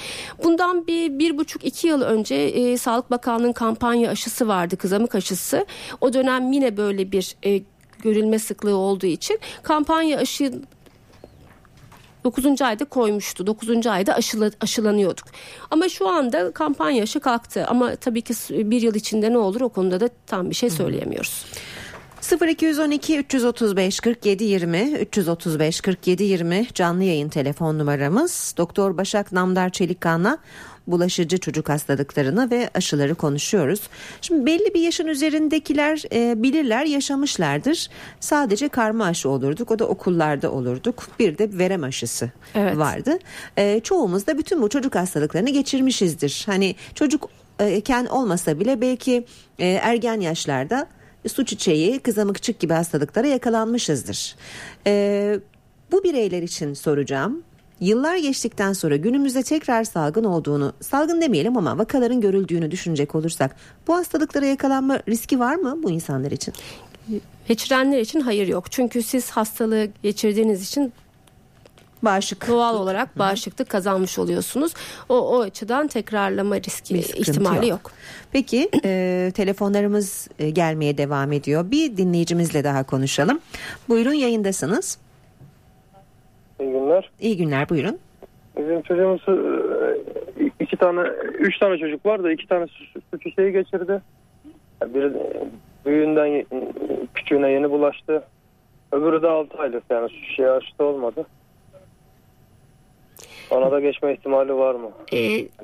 Bundan 0.44 0.88
bir 0.88 1.20
bir 1.20 1.38
buçuk 1.38 1.66
iki 1.66 1.88
yıl 1.88 2.02
önce 2.02 2.36
e, 2.36 2.78
Sağlık 2.78 3.12
Bakanlığı'nın 3.12 3.54
kampanya 3.54 4.10
aşısı 4.12 4.48
vardı 4.48 4.78
kızamık 4.78 5.16
aşısı. 5.16 5.66
O 6.02 6.14
dönem 6.14 6.52
yine 6.52 6.78
böyle 6.78 7.12
bir 7.12 7.36
e, 7.46 7.62
görülme 8.04 8.40
sıklığı 8.40 8.76
olduğu 8.76 9.06
için 9.06 9.40
kampanya 9.64 10.18
aşı 10.20 10.62
9. 12.24 12.62
ayda 12.62 12.86
koymuştu. 12.86 13.48
9. 13.48 13.88
ayda 13.88 14.16
aşıla, 14.16 14.52
aşılanıyorduk. 14.62 15.26
Ama 15.72 15.90
şu 15.90 16.08
anda 16.08 16.52
kampanya 16.52 17.04
aşı 17.04 17.20
kalktı. 17.20 17.66
Ama 17.68 17.96
tabii 17.96 18.22
ki 18.22 18.34
bir 18.50 18.82
yıl 18.82 18.96
içinde 18.96 19.34
ne 19.34 19.38
olur 19.38 19.62
o 19.62 19.70
konuda 19.70 20.00
da 20.00 20.10
tam 20.28 20.50
bir 20.50 20.56
şey 20.56 20.70
söyleyemiyoruz. 20.70 21.46
0212 22.22 23.18
335 23.18 24.00
47 24.00 24.44
20 24.44 24.92
335 24.92 25.82
47 25.82 26.24
20 26.24 26.68
canlı 26.74 27.04
yayın 27.04 27.30
telefon 27.30 27.80
numaramız. 27.80 28.54
Doktor 28.58 28.98
Başak 28.98 29.32
Namdar 29.32 29.70
Çelikkan'la 29.70 30.38
bulaşıcı 30.88 31.38
çocuk 31.38 31.70
hastalıklarını 31.70 32.52
ve 32.52 32.70
aşıları 32.76 33.16
konuşuyoruz. 33.16 33.82
Şimdi 34.22 34.46
belli 34.46 34.74
bir 34.74 34.82
yaşın 34.82 35.08
üzerindekiler 35.08 36.04
e, 36.14 36.44
bilirler 36.44 36.86
yaşamışlardır. 36.86 37.90
Sadece 38.20 38.70
karma 38.70 39.06
aşı 39.06 39.30
olurduk 39.30 39.72
o 39.72 39.80
da 39.80 39.88
okullarda 39.88 40.52
olurduk. 40.52 41.08
Bir 41.20 41.38
de 41.38 41.58
verem 41.58 41.84
aşısı 41.84 42.32
Evet. 42.56 42.78
vardı. 42.78 43.20
E, 43.58 43.80
çoğumuz 43.80 44.28
da 44.28 44.38
bütün 44.38 44.62
bu 44.62 44.70
çocuk 44.70 44.96
hastalıklarını 44.96 45.50
geçirmişizdir. 45.50 46.44
Hani 46.46 46.76
çocukken 46.96 48.06
olmasa 48.06 48.60
bile 48.60 48.82
belki 48.82 49.26
e, 49.60 49.68
ergen 49.68 50.20
yaşlarda 50.20 50.88
su 51.28 51.46
çiçeği, 51.46 52.00
kızamıkçık 52.00 52.60
gibi 52.60 52.74
hastalıklara 52.74 53.28
yakalanmışızdır. 53.28 54.36
Ee, 54.88 55.40
bu 55.92 56.04
bireyler 56.04 56.42
için 56.44 56.74
soracağım. 56.74 57.44
Yıllar 57.80 58.18
geçtikten 58.18 58.74
sonra 58.74 58.96
günümüzde 58.96 59.44
tekrar 59.44 59.84
salgın 59.84 60.24
olduğunu, 60.24 60.74
salgın 60.82 61.22
demeyelim 61.22 61.58
ama 61.58 61.78
vakaların 61.78 62.22
görüldüğünü 62.22 62.72
düşünecek 62.72 63.16
olursak 63.16 63.56
bu 63.88 63.96
hastalıklara 63.96 64.46
yakalanma 64.46 65.00
riski 65.10 65.40
var 65.40 65.56
mı 65.56 65.80
bu 65.84 65.92
insanlar 65.92 66.32
için? 66.32 66.54
Geçirenler 67.48 68.00
için 68.00 68.20
hayır 68.20 68.48
yok. 68.48 68.72
Çünkü 68.72 69.04
siz 69.04 69.30
hastalığı 69.30 69.88
geçirdiğiniz 70.04 70.68
için 70.68 70.94
Bağışık. 72.04 72.48
doğal 72.48 72.76
olarak 72.76 73.20
bağışıklık 73.20 73.70
kazanmış 73.70 74.20
oluyorsunuz. 74.20 74.74
O, 75.10 75.16
o 75.38 75.42
açıdan 75.42 75.88
tekrarlama 75.88 76.56
riski 76.56 76.94
Bir 76.94 77.00
ihtimali 77.00 77.56
yok. 77.56 77.66
yok. 77.70 77.92
Peki 78.32 78.70
e, 78.86 79.32
telefonlarımız 79.36 80.28
e, 80.40 80.50
gelmeye 80.50 80.98
devam 80.98 81.32
ediyor. 81.32 81.72
Bir 81.72 81.98
dinleyicimizle 81.98 82.64
daha 82.64 82.84
konuşalım. 82.84 83.40
Buyurun 83.90 84.14
yayındasınız. 84.14 84.98
İyi 86.60 86.72
günler. 86.72 87.12
İyi 87.20 87.38
günler 87.38 87.70
buyurun. 87.70 88.00
Bizim 88.58 88.82
çocuğumuz 88.82 89.22
e, 89.30 89.34
iki 90.60 90.78
tane, 90.78 91.02
üç 91.40 91.58
tane 91.60 91.78
çocuk 91.78 92.06
var 92.06 92.24
da 92.24 92.32
iki 92.32 92.48
tane 92.48 92.68
su, 92.68 92.84
su 93.12 93.20
çiçeği 93.20 93.52
geçirdi. 93.52 94.02
Biri 94.86 95.14
büyüğünden 95.86 96.46
küçüğüne 97.16 97.52
yeni 97.52 97.72
bulaştı. 97.72 98.24
Öbürü 98.92 99.22
de 99.22 99.28
6 99.28 99.58
aylık 99.58 99.84
yani 99.90 100.10
su 100.10 100.16
çiçeği 100.30 100.50
aşısı 100.50 100.84
olmadı. 100.84 101.26
Ona 103.52 103.72
da 103.72 103.80
geçme 103.80 104.14
ihtimali 104.14 104.54
var 104.56 104.76
mı? 104.76 104.92
E, 105.12 105.18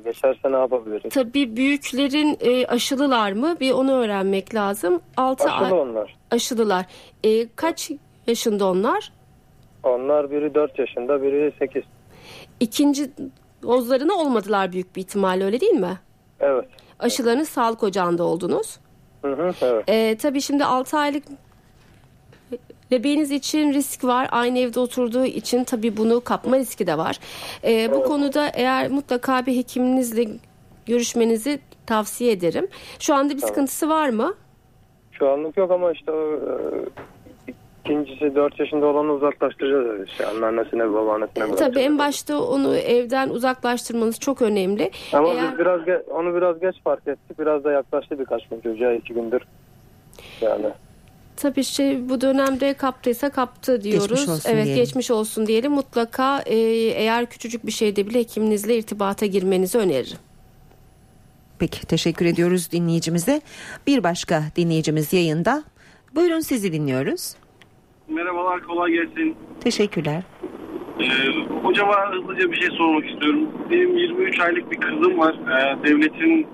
Geçerse 0.04 0.52
ne 0.52 0.56
yapabiliriz? 0.56 1.10
tabii 1.14 1.56
büyüklerin 1.56 2.36
e, 2.40 2.66
aşılılar 2.66 3.32
mı? 3.32 3.56
Bir 3.60 3.72
onu 3.72 3.92
öğrenmek 3.92 4.54
lazım. 4.54 5.00
6 5.16 5.50
ay 5.50 5.64
Aşılı 5.66 5.80
onlar. 5.80 6.16
aşılılar. 6.30 6.86
E, 7.24 7.48
kaç 7.56 7.90
yaşında 8.26 8.66
onlar? 8.70 9.12
Onlar 9.82 10.30
biri 10.30 10.54
4 10.54 10.78
yaşında, 10.78 11.22
biri 11.22 11.52
8. 11.58 11.82
İkinci 12.60 13.10
dozlarını 13.62 14.14
olmadılar 14.14 14.72
büyük 14.72 14.96
bir 14.96 15.00
ihtimalle 15.00 15.44
öyle 15.44 15.60
değil 15.60 15.72
mi? 15.72 15.98
Evet. 16.40 16.68
Aşılarınız 16.98 17.48
sağlık 17.48 17.82
ocağında 17.82 18.24
oldunuz. 18.24 18.78
Hı 19.22 19.32
hı, 19.32 19.52
evet. 19.62 19.84
E, 19.88 20.16
tabii 20.16 20.40
şimdi 20.40 20.64
6 20.64 20.98
aylık 20.98 21.24
bebeğiniz 22.90 23.30
için 23.30 23.72
risk 23.72 24.04
var. 24.04 24.28
Aynı 24.30 24.58
evde 24.58 24.80
oturduğu 24.80 25.24
için 25.24 25.64
tabii 25.64 25.96
bunu 25.96 26.20
kapma 26.20 26.56
riski 26.58 26.86
de 26.86 26.98
var. 26.98 27.18
E, 27.64 27.92
bu 27.92 28.02
konuda 28.04 28.48
eğer 28.54 28.90
mutlaka 28.90 29.46
bir 29.46 29.56
hekiminizle 29.56 30.24
görüşmenizi 30.86 31.58
tavsiye 31.86 32.32
ederim. 32.32 32.68
Şu 32.98 33.14
anda 33.14 33.34
bir 33.34 33.40
sıkıntısı 33.40 33.88
var 33.88 34.08
mı? 34.08 34.34
Şu 35.12 35.28
anlık 35.28 35.56
yok 35.56 35.70
ama 35.70 35.92
işte 35.92 36.12
o, 36.12 36.34
e, 36.34 37.52
ikincisi 37.84 38.34
4 38.34 38.60
yaşında 38.60 38.86
olanı 38.86 39.12
uzaklaştıracağız. 39.12 40.08
İşte 40.08 40.26
anneannesine, 40.26 40.92
babaannesine 40.92 41.34
Tabii 41.44 41.48
bırakacağız. 41.52 41.76
en 41.86 41.98
başta 41.98 42.42
onu 42.42 42.76
evden 42.76 43.28
uzaklaştırmanız 43.28 44.20
çok 44.20 44.42
önemli. 44.42 44.90
Ama 45.12 45.28
Eğer- 45.28 45.52
biz 45.52 45.58
biraz 45.58 45.80
onu 46.10 46.34
biraz 46.34 46.60
geç 46.60 46.74
fark 46.84 47.08
ettik. 47.08 47.38
Biraz 47.38 47.64
da 47.64 47.72
yaklaştı 47.72 48.18
birkaç 48.18 48.48
gün 48.48 48.60
çocuğa 48.60 48.92
iki 48.92 49.14
gündür. 49.14 49.42
Yani 50.40 50.66
Tabii 51.36 51.64
şey 51.64 52.08
bu 52.08 52.20
dönemde 52.20 52.74
kaptıysa 52.74 53.30
kaptı 53.30 53.82
diyoruz. 53.82 54.08
Geçmiş 54.08 54.28
olsun 54.28 54.50
evet 54.50 54.64
diyelim. 54.64 54.84
geçmiş 54.84 55.10
olsun 55.10 55.46
diyelim. 55.46 55.72
Mutlaka 55.72 56.42
e, 56.46 56.56
eğer 56.96 57.26
küçücük 57.26 57.66
bir 57.66 57.72
şeyde 57.72 58.06
bile 58.06 58.18
hekiminizle 58.18 58.78
irtibata 58.78 59.26
girmenizi 59.26 59.78
öneririm. 59.78 60.18
Peki 61.58 61.86
teşekkür 61.86 62.26
ediyoruz 62.26 62.72
dinleyicimize. 62.72 63.40
Bir 63.86 64.04
başka 64.04 64.42
dinleyicimiz 64.56 65.12
yayında. 65.12 65.64
Buyurun 66.14 66.40
sizi 66.40 66.72
dinliyoruz. 66.72 67.34
Merhabalar, 68.08 68.62
kolay 68.62 68.92
gelsin. 68.92 69.36
Teşekkürler. 69.60 70.22
Ee, 71.00 71.06
hocama 71.62 71.94
hızlıca 72.12 72.52
bir 72.52 72.56
şey 72.56 72.68
sormak 72.70 73.10
istiyorum. 73.10 73.48
Benim 73.70 73.96
23 73.96 74.40
aylık 74.40 74.70
bir 74.70 74.80
kızım 74.80 75.18
var. 75.18 75.34
Ee, 75.34 75.84
devletin 75.84 76.46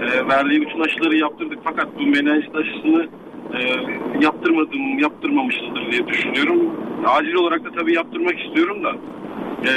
e, 0.00 0.28
verdiği 0.28 0.60
bütün 0.60 0.80
aşıları 0.80 1.16
yaptırdık 1.16 1.58
fakat 1.64 1.98
bu 1.98 2.06
menenjit 2.06 2.54
aşısını 2.56 3.08
e, 3.54 3.60
yaptırmadım, 4.20 4.98
yaptırmamışızdır 4.98 5.92
diye 5.92 6.08
düşünüyorum. 6.08 6.70
Acil 7.06 7.34
olarak 7.34 7.64
da 7.64 7.70
tabii 7.78 7.94
yaptırmak 7.94 8.40
istiyorum 8.40 8.84
da. 8.84 8.92
E, 9.64 9.72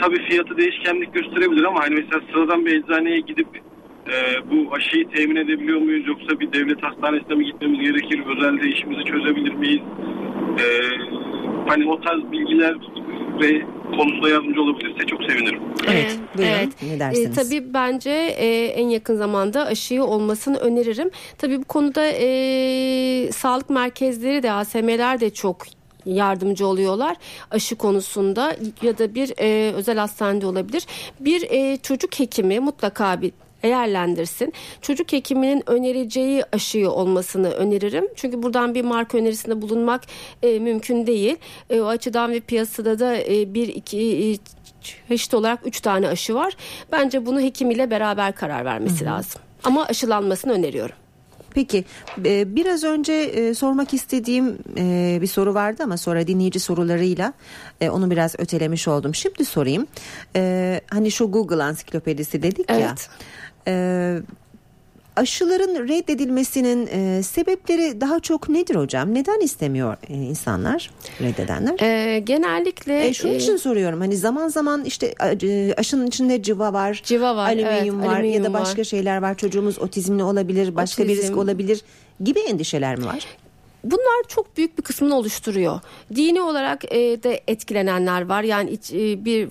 tabii 0.00 0.22
fiyatı 0.22 0.56
değişkenlik 0.56 1.14
gösterebilir 1.14 1.64
ama 1.64 1.80
hani 1.80 1.94
mesela 1.94 2.20
sıradan 2.32 2.66
bir 2.66 2.82
eczaneye 2.82 3.20
gidip 3.20 3.48
e, 4.08 4.14
bu 4.50 4.74
aşıyı 4.74 5.08
temin 5.08 5.36
edebiliyor 5.36 5.80
muyuz 5.80 6.06
yoksa 6.06 6.40
bir 6.40 6.52
devlet 6.52 6.82
hastanesine 6.82 7.34
mi 7.34 7.44
gitmemiz 7.44 7.80
gerekir? 7.80 8.22
Özelde 8.26 8.68
işimizi 8.68 9.04
çözebilir 9.04 9.54
miyiz? 9.54 9.82
E, 10.58 10.64
hani 11.68 11.86
o 11.88 12.00
tarz 12.00 12.32
bilgiler 12.32 12.74
ve 13.40 13.62
konusunda 13.96 14.28
yardımcı 14.28 14.62
olabilirse 14.62 15.06
çok 15.06 15.22
sevinirim. 15.22 15.62
Evet, 15.88 16.18
buyurun. 16.36 16.72
Ne 16.82 17.00
dersiniz? 17.00 17.38
E, 17.38 17.42
tabii 17.42 17.74
bence 17.74 18.10
e, 18.10 18.64
en 18.66 18.88
yakın 18.88 19.16
zamanda 19.16 19.66
aşıyı 19.66 20.04
olmasını 20.04 20.56
öneririm. 20.56 21.10
Tabii 21.38 21.58
bu 21.58 21.64
konuda 21.64 22.06
e, 22.06 23.32
sağlık 23.32 23.70
merkezleri 23.70 24.42
de 24.42 24.52
ASM'ler 24.52 25.20
de 25.20 25.30
çok 25.30 25.56
yardımcı 26.06 26.66
oluyorlar 26.66 27.16
aşı 27.50 27.76
konusunda 27.76 28.56
ya 28.82 28.98
da 28.98 29.14
bir 29.14 29.32
e, 29.38 29.72
özel 29.72 29.98
hastanede 29.98 30.46
olabilir. 30.46 30.86
Bir 31.20 31.46
e, 31.50 31.76
çocuk 31.76 32.20
hekimi 32.20 32.60
mutlaka 32.60 33.22
bir 33.22 33.32
değerlendirsin. 33.66 34.52
Çocuk 34.82 35.12
hekiminin 35.12 35.70
önereceği 35.70 36.44
aşıyı 36.52 36.90
olmasını 36.90 37.50
öneririm. 37.50 38.08
Çünkü 38.16 38.42
buradan 38.42 38.74
bir 38.74 38.84
marka 38.84 39.18
önerisinde 39.18 39.62
bulunmak 39.62 40.02
e, 40.42 40.58
mümkün 40.58 41.06
değil. 41.06 41.36
E, 41.70 41.80
o 41.80 41.86
açıdan 41.86 42.32
ve 42.32 42.40
piyasada 42.40 42.98
da 42.98 43.16
e, 43.16 43.54
bir 43.54 43.68
iki 43.68 43.98
e, 43.98 44.26
çeşit 45.08 45.34
olarak 45.34 45.66
üç 45.66 45.80
tane 45.80 46.08
aşı 46.08 46.34
var. 46.34 46.56
Bence 46.92 47.26
bunu 47.26 47.40
hekim 47.40 47.70
ile 47.70 47.90
beraber 47.90 48.34
karar 48.34 48.64
vermesi 48.64 49.04
lazım. 49.04 49.40
Ama 49.64 49.84
aşılanmasını 49.86 50.52
öneriyorum. 50.52 50.96
Peki 51.56 51.84
e, 52.24 52.56
biraz 52.56 52.84
önce 52.84 53.12
e, 53.12 53.54
sormak 53.54 53.94
istediğim 53.94 54.58
e, 54.76 55.18
bir 55.20 55.26
soru 55.26 55.54
vardı 55.54 55.82
ama 55.82 55.96
sonra 55.96 56.26
dinleyici 56.26 56.60
sorularıyla 56.60 57.32
onu 57.90 58.10
biraz 58.10 58.34
ötelemiş 58.38 58.88
oldum. 58.88 59.14
Şimdi 59.14 59.44
sorayım. 59.44 59.86
Hani 60.90 61.10
şu 61.10 61.30
Google 61.30 61.62
ansiklopedisi 61.62 62.42
dedik 62.42 62.70
ya. 62.70 62.94
E, 63.68 64.16
Aşıların 65.16 65.88
reddedilmesinin 65.88 66.86
e, 66.92 67.22
sebepleri 67.22 68.00
daha 68.00 68.20
çok 68.20 68.48
nedir 68.48 68.74
hocam? 68.74 69.14
Neden 69.14 69.40
istemiyor 69.40 69.96
e, 70.08 70.14
insanlar 70.14 70.90
reddedenler? 71.20 71.80
E, 71.82 72.18
genellikle 72.18 73.06
E, 73.06 73.14
şunun 73.14 73.32
e, 73.32 73.36
için 73.36 73.56
soruyorum 73.56 74.00
hani 74.00 74.16
zaman 74.16 74.48
zaman 74.48 74.84
işte 74.84 75.14
e, 75.42 75.74
aşının 75.74 76.06
içinde 76.06 76.42
civa 76.42 76.72
var, 76.72 77.00
Civa 77.04 77.36
var, 77.36 77.46
alüminyum 77.48 77.96
evet, 78.00 78.08
var 78.08 78.12
ya 78.12 78.18
alüminyum 78.18 78.44
da 78.44 78.52
başka 78.52 78.78
var. 78.78 78.84
şeyler 78.84 79.22
var. 79.22 79.36
Çocuğumuz 79.36 79.78
otizmli 79.78 80.22
olabilir, 80.22 80.76
başka 80.76 81.02
bir 81.04 81.08
risk 81.08 81.22
Otizm. 81.22 81.38
olabilir 81.38 81.82
gibi 82.24 82.38
endişeler 82.40 82.98
mi 82.98 83.06
var? 83.06 83.26
Bunlar 83.84 84.22
çok 84.28 84.56
büyük 84.56 84.78
bir 84.78 84.82
kısmını 84.82 85.16
oluşturuyor. 85.16 85.80
Dini 86.14 86.40
olarak 86.40 86.84
e, 86.84 87.22
de 87.22 87.40
etkilenenler 87.48 88.26
var. 88.28 88.42
Yani 88.42 88.70
iç- 88.70 88.92
e, 88.92 89.24
bir 89.24 89.48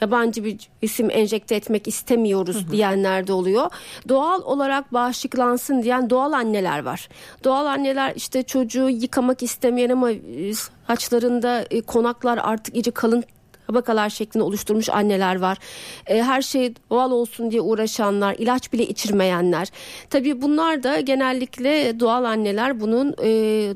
yabancı 0.00 0.44
bir 0.44 0.70
isim 0.82 1.10
enjekte 1.10 1.54
etmek 1.54 1.88
istemiyoruz 1.88 2.70
diyenler 2.70 3.26
de 3.26 3.32
oluyor. 3.32 3.70
Doğal 4.08 4.42
olarak 4.42 4.92
bağışıklansın 4.92 5.82
diyen 5.82 6.10
doğal 6.10 6.32
anneler 6.32 6.82
var. 6.84 7.08
Doğal 7.44 7.66
anneler 7.66 8.12
işte 8.16 8.42
çocuğu 8.42 8.88
yıkamak 8.88 9.42
istemeyen 9.42 9.90
ama 9.90 10.10
e, 10.10 10.54
saçlarında 10.86 11.64
e, 11.70 11.80
konaklar 11.80 12.38
artık 12.42 12.74
iyice 12.74 12.90
kalın 12.90 13.24
tabakalar 13.70 14.10
şeklinde 14.10 14.44
oluşturmuş 14.44 14.88
anneler 14.88 15.40
var. 15.40 15.58
E, 16.06 16.22
her 16.22 16.42
şey 16.42 16.74
doğal 16.90 17.10
olsun 17.10 17.50
diye 17.50 17.60
uğraşanlar, 17.60 18.34
ilaç 18.38 18.72
bile 18.72 18.86
içirmeyenler. 18.86 19.68
Tabii 20.10 20.42
bunlar 20.42 20.82
da 20.82 21.00
genellikle 21.00 22.00
doğal 22.00 22.24
anneler 22.24 22.80
bunun 22.80 23.14
e, 23.22 23.28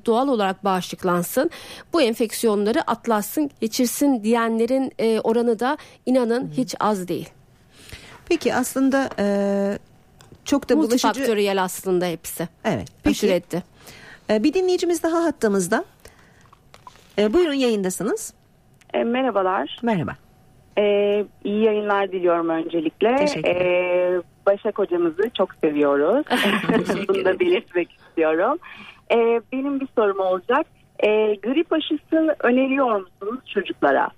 doğal 0.06 0.28
olarak 0.28 0.64
bağışıklansın. 0.64 1.50
Bu 1.92 2.02
enfeksiyonları 2.02 2.90
atlatsın, 2.90 3.50
geçirsin 3.60 4.22
diyenlerin 4.24 4.92
e, 4.98 5.20
oranı 5.20 5.58
da 5.58 5.78
inanın 6.06 6.50
hiç 6.56 6.74
az 6.80 7.08
değil. 7.08 7.28
Peki 8.28 8.54
aslında 8.54 9.10
e, 9.18 9.26
çok 10.44 10.68
da 10.68 10.76
bulaşıcı... 10.76 11.06
Multifaktöriyel 11.06 11.62
aslında 11.64 12.06
hepsi. 12.06 12.48
Evet. 12.64 12.88
Peki 13.02 13.28
reddi. 13.28 13.62
e, 14.30 14.42
bir 14.42 14.54
dinleyicimiz 14.54 15.02
daha 15.02 15.24
hattımızda. 15.24 15.84
E, 17.18 17.32
buyurun 17.32 17.54
yayındasınız. 17.54 18.32
E, 18.94 19.04
merhabalar. 19.04 19.76
Merhaba. 19.82 20.16
E, 20.78 20.82
iyi 21.44 21.64
yayınlar 21.64 22.12
diliyorum 22.12 22.48
öncelikle. 22.48 23.16
Teşekkürler. 23.16 23.60
E, 24.16 24.22
Başak 24.46 24.78
hocamızı 24.78 25.30
çok 25.38 25.54
seviyoruz. 25.54 26.26
Bunu 27.08 27.24
da 27.24 27.40
belirtmek 27.40 27.92
istiyorum. 27.92 28.58
E, 29.12 29.40
benim 29.52 29.80
bir 29.80 29.88
sorum 29.96 30.20
olacak. 30.20 30.66
E, 30.98 31.34
grip 31.34 31.72
aşısı 31.72 32.36
öneriyor 32.40 32.86
musunuz 33.00 33.40
çocuklara? 33.54 34.08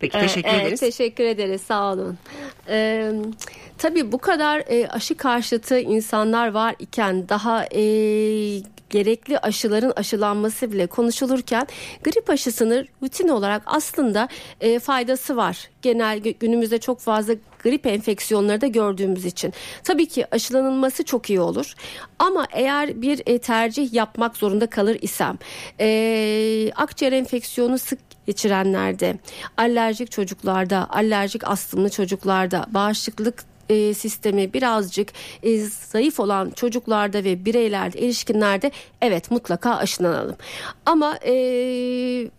Peki 0.00 0.18
Ee, 0.18 0.20
teşekkür 0.20 0.48
evet, 0.50 0.62
ederiz. 0.62 0.80
teşekkür 0.80 1.24
ederiz 1.24 1.60
sağ 1.60 1.92
olun. 1.92 2.18
Ee, 2.68 3.12
tabii 3.78 4.12
bu 4.12 4.18
kadar 4.18 4.58
e, 4.68 4.88
aşı 4.88 5.14
karşıtı 5.16 5.78
insanlar 5.78 6.48
var 6.52 6.74
iken 6.78 7.28
daha 7.28 7.64
e, 7.64 7.80
gerekli 8.90 9.38
aşıların 9.38 9.92
aşılanması 9.96 10.72
bile 10.72 10.86
konuşulurken 10.86 11.66
grip 12.04 12.30
aşısının 12.30 12.88
rutin 13.02 13.28
olarak 13.28 13.62
aslında 13.66 14.28
e, 14.60 14.78
faydası 14.78 15.36
var. 15.36 15.68
Genel 15.82 16.18
gü- 16.18 16.38
günümüzde 16.40 16.78
çok 16.78 17.00
fazla 17.00 17.34
grip 17.62 17.86
enfeksiyonları 17.86 18.60
da 18.60 18.66
gördüğümüz 18.66 19.24
için. 19.24 19.52
Tabii 19.84 20.06
ki 20.06 20.26
aşılanılması 20.34 21.04
çok 21.04 21.30
iyi 21.30 21.40
olur. 21.40 21.74
Ama 22.18 22.46
eğer 22.52 23.02
bir 23.02 23.22
e, 23.26 23.38
tercih 23.38 23.92
yapmak 23.94 24.36
zorunda 24.36 24.66
kalır 24.66 24.98
isem 25.02 25.38
e, 25.80 26.70
akciğer 26.76 27.12
enfeksiyonu 27.12 27.78
sık 27.78 27.98
geçirenlerde, 28.28 29.18
alerjik 29.56 30.10
çocuklarda, 30.10 30.86
alerjik 30.90 31.48
astımlı 31.48 31.90
çocuklarda, 31.90 32.66
bağışıklık 32.70 33.44
e, 33.68 33.94
sistemi 33.94 34.52
birazcık 34.52 35.08
e, 35.42 35.58
zayıf 35.58 36.20
olan 36.20 36.50
çocuklarda 36.50 37.24
ve 37.24 37.44
bireylerde, 37.44 38.04
erişkinlerde 38.04 38.70
evet 39.02 39.30
mutlaka 39.30 39.76
aşılanalım. 39.76 40.36
Ama 40.86 41.18
e, 41.26 41.32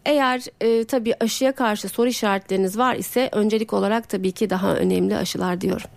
eğer 0.06 0.42
tabii 0.86 1.14
aşıya 1.20 1.52
karşı 1.52 1.90
soru 1.90 2.08
işaretleriniz 2.08 2.78
var 2.78 2.96
ise 2.96 3.30
öncelik 3.32 3.74
olarak 3.74 4.10
tabii 4.10 4.32
ki 4.32 4.50
daha 4.50 4.76
önemli 4.76 5.16
aşılar 5.16 5.62
diyorum. 5.62 5.90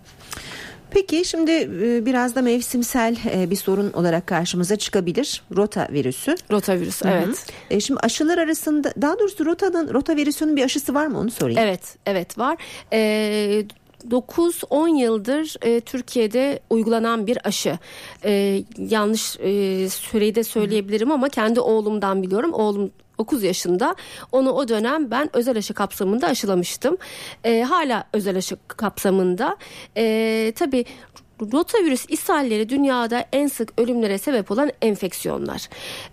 Peki 0.92 1.24
şimdi 1.24 1.50
e, 1.50 2.06
biraz 2.06 2.34
da 2.34 2.42
mevsimsel 2.42 3.16
e, 3.34 3.50
bir 3.50 3.56
sorun 3.56 3.92
olarak 3.92 4.26
karşımıza 4.26 4.76
çıkabilir. 4.76 5.42
Rota 5.56 5.88
virüsü. 5.92 6.34
Rotavirüs 6.50 7.02
evet. 7.04 7.46
E, 7.70 7.80
şimdi 7.80 8.00
aşılar 8.00 8.38
arasında 8.38 8.92
daha 9.02 9.18
doğrusu 9.18 9.46
rotanın 9.46 9.94
rota 9.94 10.16
virüsünün 10.16 10.56
bir 10.56 10.64
aşısı 10.64 10.94
var 10.94 11.06
mı 11.06 11.18
onu 11.18 11.30
sorayım. 11.30 11.60
Evet, 11.62 11.96
evet 12.06 12.38
var. 12.38 12.56
Ee, 12.92 13.64
9-10 14.10 14.98
yıldır 14.98 15.56
e, 15.62 15.80
Türkiye'de 15.80 16.60
uygulanan 16.70 17.26
bir 17.26 17.46
aşı. 17.46 17.78
E, 18.24 18.62
yanlış 18.78 19.36
e, 19.40 19.88
süreyi 19.88 20.34
de 20.34 20.44
söyleyebilirim 20.44 21.10
ama 21.10 21.28
kendi 21.28 21.60
oğlumdan 21.60 22.22
biliyorum. 22.22 22.52
Oğlum 22.52 22.90
9 23.22 23.42
yaşında. 23.42 23.94
Onu 24.32 24.50
o 24.50 24.68
dönem 24.68 25.10
ben 25.10 25.36
özel 25.36 25.58
aşı 25.58 25.74
kapsamında 25.74 26.26
aşılamıştım. 26.26 26.96
E, 27.44 27.62
hala 27.62 28.04
özel 28.12 28.36
aşı 28.36 28.56
kapsamında. 28.66 29.56
E, 29.96 30.52
tabii 30.56 30.84
rotavirüs 31.52 32.06
ishalleri 32.08 32.68
dünyada 32.68 33.24
en 33.32 33.46
sık 33.46 33.80
ölümlere 33.80 34.18
sebep 34.18 34.50
olan 34.50 34.70
enfeksiyonlar. 34.82 35.68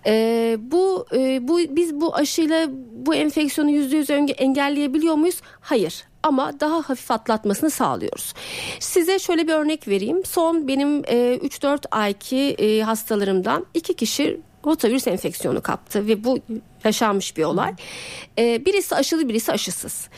E, 0.06 0.56
bu 0.60 1.06
e, 1.12 1.48
bu 1.48 1.58
biz 1.58 2.00
bu 2.00 2.14
aşıyla 2.14 2.68
bu 2.92 3.14
enfeksiyonu 3.14 3.70
yüzde 3.70 3.96
yüz 3.96 4.10
engelleyebiliyor 4.38 5.14
muyuz? 5.14 5.40
Hayır 5.60 6.04
ama 6.22 6.60
daha 6.60 6.76
hafif 6.76 7.10
atlatmasını 7.10 7.70
sağlıyoruz. 7.70 8.34
Size 8.80 9.18
şöyle 9.18 9.48
bir 9.48 9.52
örnek 9.52 9.88
vereyim. 9.88 10.24
Son 10.24 10.68
benim 10.68 11.02
e, 11.06 11.36
3-4 11.36 11.86
ayki 11.90 12.36
e, 12.36 12.80
hastalarımdan 12.80 13.66
iki 13.74 13.94
kişi 13.94 14.40
rotavirüs 14.66 15.06
enfeksiyonu 15.06 15.62
kaptı 15.62 16.06
ve 16.06 16.24
bu 16.24 16.38
yaşanmış 16.84 17.36
bir 17.36 17.44
olay. 17.44 17.74
E, 18.38 18.64
birisi 18.64 18.94
aşılı 18.94 19.28
birisi 19.28 19.52
aşısız. 19.52 20.08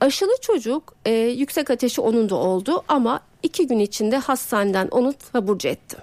Aşılı 0.00 0.32
çocuk 0.40 0.94
e, 1.04 1.12
yüksek 1.12 1.70
ateşi 1.70 2.00
onun 2.00 2.28
da 2.28 2.34
oldu 2.34 2.84
ama 2.88 3.20
iki 3.42 3.66
gün 3.66 3.78
içinde 3.78 4.18
hastaneden 4.18 4.88
onu 4.90 5.14
taburcu 5.32 5.68
ettim. 5.68 5.98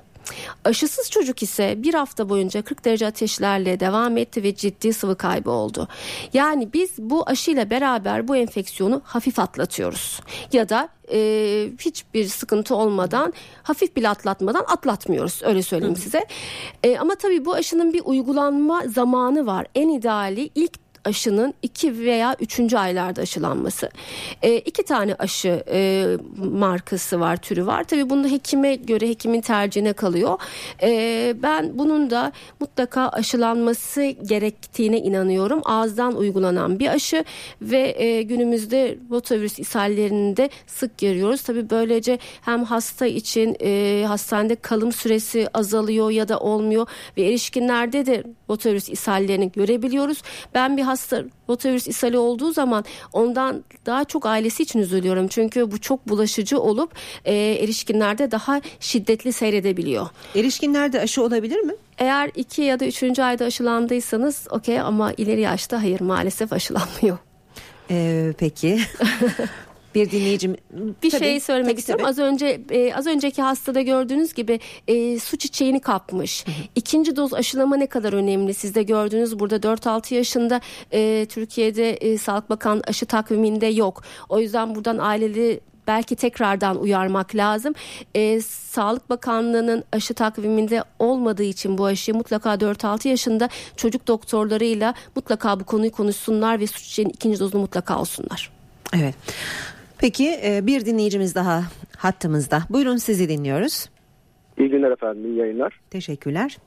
Aşısız 0.63 1.09
çocuk 1.09 1.43
ise 1.43 1.83
bir 1.83 1.93
hafta 1.93 2.29
boyunca 2.29 2.61
40 2.61 2.85
derece 2.85 3.07
ateşlerle 3.07 3.79
devam 3.79 4.17
etti 4.17 4.43
ve 4.43 4.55
ciddi 4.55 4.93
sıvı 4.93 5.15
kaybı 5.15 5.51
oldu. 5.51 5.87
Yani 6.33 6.73
biz 6.73 6.91
bu 6.97 7.29
aşıyla 7.29 7.69
beraber 7.69 8.27
bu 8.27 8.35
enfeksiyonu 8.35 9.01
hafif 9.05 9.39
atlatıyoruz. 9.39 10.19
Ya 10.53 10.69
da 10.69 10.89
e, 11.11 11.69
hiçbir 11.79 12.27
sıkıntı 12.27 12.75
olmadan 12.75 13.33
hafif 13.63 13.95
bile 13.95 14.09
atlatmadan 14.09 14.65
atlatmıyoruz 14.67 15.41
öyle 15.43 15.63
söyleyeyim 15.63 15.95
size. 15.95 16.25
E, 16.83 16.97
ama 16.97 17.15
tabii 17.15 17.45
bu 17.45 17.53
aşının 17.53 17.93
bir 17.93 18.01
uygulanma 18.05 18.83
zamanı 18.87 19.45
var. 19.45 19.67
En 19.75 19.89
ideali 19.89 20.49
ilk 20.55 20.88
aşının 21.05 21.53
iki 21.61 21.99
veya 21.99 22.35
üçüncü 22.39 22.77
aylarda 22.77 23.21
aşılanması. 23.21 23.89
E, 24.41 24.57
iki 24.57 24.83
tane 24.83 25.15
aşı 25.15 25.63
e, 25.71 26.05
markası 26.37 27.19
var, 27.19 27.37
türü 27.37 27.65
var. 27.65 27.83
Tabii 27.83 28.09
bunda 28.09 28.27
hekime 28.27 28.75
göre 28.75 29.09
hekimin 29.09 29.41
tercihine 29.41 29.93
kalıyor. 29.93 30.39
E, 30.81 31.35
ben 31.43 31.71
bunun 31.73 32.09
da 32.09 32.31
mutlaka 32.59 33.09
aşılanması 33.09 34.01
gerektiğine 34.03 34.99
inanıyorum. 34.99 35.61
Ağızdan 35.65 36.15
uygulanan 36.15 36.79
bir 36.79 36.87
aşı 36.87 37.23
ve 37.61 38.03
e, 38.03 38.21
günümüzde 38.21 38.97
rotavirüs 39.11 39.59
ishallerini 39.59 40.37
de 40.37 40.49
sık 40.67 40.97
görüyoruz. 40.97 41.41
Tabii 41.41 41.69
böylece 41.69 42.19
hem 42.41 42.63
hasta 42.63 43.07
için 43.07 43.57
e, 43.61 44.03
hastanede 44.07 44.55
kalım 44.55 44.91
süresi 44.91 45.47
azalıyor 45.53 46.11
ya 46.11 46.27
da 46.27 46.39
olmuyor 46.39 46.87
ve 47.17 47.23
erişkinlerde 47.23 48.05
de 48.05 48.23
rotavirüs 48.49 48.89
ishallerini 48.89 49.51
görebiliyoruz. 49.51 50.21
Ben 50.53 50.77
bir 50.77 50.83
hasta 50.89 51.23
rotavirüs 51.49 51.87
ishali 51.87 52.17
olduğu 52.17 52.51
zaman 52.51 52.85
ondan 53.13 53.63
daha 53.85 54.03
çok 54.03 54.25
ailesi 54.25 54.63
için 54.63 54.79
üzülüyorum. 54.79 55.27
Çünkü 55.27 55.71
bu 55.71 55.81
çok 55.81 56.09
bulaşıcı 56.09 56.59
olup 56.59 56.91
e, 57.25 57.35
erişkinlerde 57.35 58.31
daha 58.31 58.61
şiddetli 58.79 59.33
seyredebiliyor. 59.33 60.07
Erişkinlerde 60.35 61.01
aşı 61.01 61.23
olabilir 61.23 61.59
mi? 61.59 61.73
Eğer 61.97 62.31
iki 62.35 62.61
ya 62.61 62.79
da 62.79 62.85
üçüncü 62.85 63.21
ayda 63.21 63.45
aşılandıysanız 63.45 64.47
okey 64.49 64.79
ama 64.79 65.13
ileri 65.13 65.41
yaşta 65.41 65.81
hayır 65.81 66.01
maalesef 66.01 66.53
aşılanmıyor. 66.53 67.17
Ee, 67.91 68.33
peki. 68.37 68.79
bir 69.95 70.11
dinleyicim 70.11 70.55
bir 71.03 71.11
tabii, 71.11 71.19
şey 71.19 71.39
söylemek 71.39 71.71
tabii, 71.71 71.79
istiyorum. 71.79 72.05
tabii. 72.05 72.11
Az 72.11 72.19
önce 72.19 72.61
e, 72.69 72.93
az 72.93 73.07
önceki 73.07 73.41
hastada 73.41 73.81
gördüğünüz 73.81 74.33
gibi 74.33 74.59
e, 74.87 75.19
su 75.19 75.37
çiçeğini 75.37 75.79
kapmış. 75.79 76.45
İkinci 76.75 77.15
doz 77.15 77.33
aşılama 77.33 77.77
ne 77.77 77.87
kadar 77.87 78.13
önemli? 78.13 78.53
Siz 78.53 78.75
de 78.75 78.83
gördünüz 78.83 79.39
burada 79.39 79.55
4-6 79.55 80.13
yaşında 80.13 80.61
e, 80.93 81.25
Türkiye'de 81.29 81.93
e, 81.93 82.17
Sağlık 82.17 82.49
Bakan 82.49 82.81
aşı 82.87 83.05
takviminde 83.05 83.65
yok. 83.65 84.03
O 84.29 84.39
yüzden 84.39 84.75
buradan 84.75 84.97
aileleri 84.97 85.59
belki 85.89 86.15
tekrardan 86.15 86.79
uyarmak 86.81 87.35
lazım. 87.35 87.73
E, 88.15 88.41
Sağlık 88.41 89.09
Bakanlığı'nın 89.09 89.83
aşı 89.91 90.13
takviminde 90.13 90.83
olmadığı 90.99 91.43
için 91.43 91.77
bu 91.77 91.85
aşıyı 91.85 92.15
mutlaka 92.15 92.53
4-6 92.53 93.07
yaşında 93.07 93.49
çocuk 93.75 94.07
doktorlarıyla 94.07 94.93
mutlaka 95.15 95.59
bu 95.59 95.63
konuyu 95.63 95.91
konuşsunlar 95.91 96.59
ve 96.59 96.67
su 96.67 96.83
çiçeğinin 96.83 97.13
ikinci 97.13 97.39
dozunu 97.39 97.61
mutlaka 97.61 97.95
alsınlar. 97.95 98.51
Evet. 98.93 99.15
Peki 100.01 100.29
e, 100.45 100.67
bir 100.67 100.85
dinleyicimiz 100.85 101.35
daha 101.35 101.61
hattımızda. 101.97 102.59
Buyurun 102.69 102.95
sizi 102.97 103.29
dinliyoruz. 103.29 103.89
İyi 104.57 104.69
günler 104.69 104.91
efendim, 104.91 105.25
iyi 105.25 105.35
yayınlar. 105.35 105.79
Teşekkürler. 105.89 106.57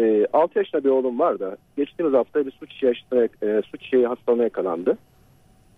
Ee, 0.00 0.26
6 0.32 0.58
yaşında 0.58 0.84
bir 0.84 0.88
oğlum 0.88 1.18
var 1.18 1.38
da 1.38 1.56
geçtiğimiz 1.76 2.14
hafta 2.14 2.46
bir 2.46 2.50
su 2.50 2.66
çiçeği, 2.66 2.94
e, 3.42 3.62
su 3.70 3.76
çiçeği 3.78 4.06
hastalığına 4.06 4.42
yakalandı. 4.42 4.98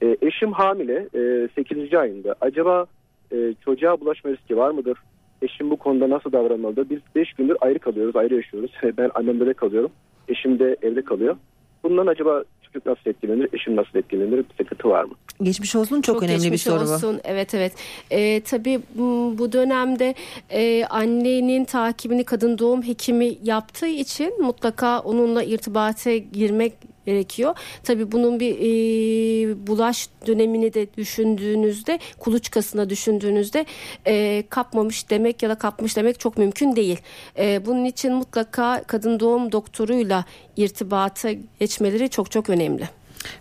E, 0.02 0.16
eşim 0.22 0.52
hamile 0.52 1.08
e, 1.14 1.48
8. 1.54 1.94
ayında. 1.94 2.34
Acaba 2.40 2.86
e, 3.32 3.54
çocuğa 3.64 4.00
bulaşma 4.00 4.30
riski 4.30 4.56
var 4.56 4.70
mıdır? 4.70 4.98
Eşim 5.42 5.70
bu 5.70 5.76
konuda 5.76 6.10
nasıl 6.10 6.32
davranmalıdır? 6.32 6.90
Biz 6.90 7.00
5 7.14 7.32
gündür 7.32 7.56
ayrı 7.60 7.78
kalıyoruz, 7.78 8.16
ayrı 8.16 8.34
yaşıyoruz. 8.34 8.70
Ben 8.98 9.10
annemde 9.14 9.46
de 9.46 9.54
kalıyorum. 9.54 9.90
Eşim 10.28 10.58
de 10.58 10.76
evde 10.82 11.02
kalıyor. 11.02 11.36
Bundan 11.82 12.06
acaba 12.06 12.42
çocuk 12.74 12.86
nasıl 12.86 13.10
etkilenir, 13.10 13.48
eşim 13.52 13.76
nasıl 13.76 13.98
etkilenir? 13.98 14.38
Bir 14.38 14.44
sıkıntı 14.64 14.88
var 14.88 15.04
mı? 15.04 15.14
Geçmiş 15.42 15.76
olsun 15.76 16.00
çok, 16.00 16.22
önemli 16.22 16.38
bir 16.38 16.42
geçmiş 16.42 16.62
soru 16.62 16.80
olsun. 16.80 17.20
Evet 17.24 17.54
evet. 17.54 17.72
Ee, 18.10 18.40
tabii 18.40 18.80
bu 18.94 19.34
bu 19.38 19.52
dönemde 19.52 20.14
e, 20.50 20.84
annenin 20.84 21.64
takibini 21.64 22.24
kadın 22.24 22.58
doğum 22.58 22.82
hekimi 22.82 23.32
yaptığı 23.42 23.86
için 23.86 24.42
mutlaka 24.42 25.00
onunla 25.00 25.42
irtibata 25.42 26.16
girmek 26.16 26.72
gerekiyor. 27.06 27.54
Tabii 27.82 28.12
bunun 28.12 28.40
bir 28.40 28.54
e, 28.58 29.66
bulaş 29.66 30.08
dönemini 30.26 30.74
de 30.74 30.86
düşündüğünüzde 30.96 31.98
kuluçkasına 32.18 32.90
düşündüğünüzde 32.90 33.66
e, 34.06 34.44
kapmamış 34.48 35.10
demek 35.10 35.42
ya 35.42 35.50
da 35.50 35.54
kapmış 35.54 35.96
demek 35.96 36.20
çok 36.20 36.38
mümkün 36.38 36.76
değil. 36.76 36.98
E, 37.38 37.66
bunun 37.66 37.84
için 37.84 38.12
mutlaka 38.12 38.82
kadın 38.86 39.20
doğum 39.20 39.52
doktoruyla 39.52 40.24
irtibata 40.56 41.30
geçmeleri 41.60 42.08
çok 42.10 42.30
çok 42.30 42.50
önemli. 42.50 42.88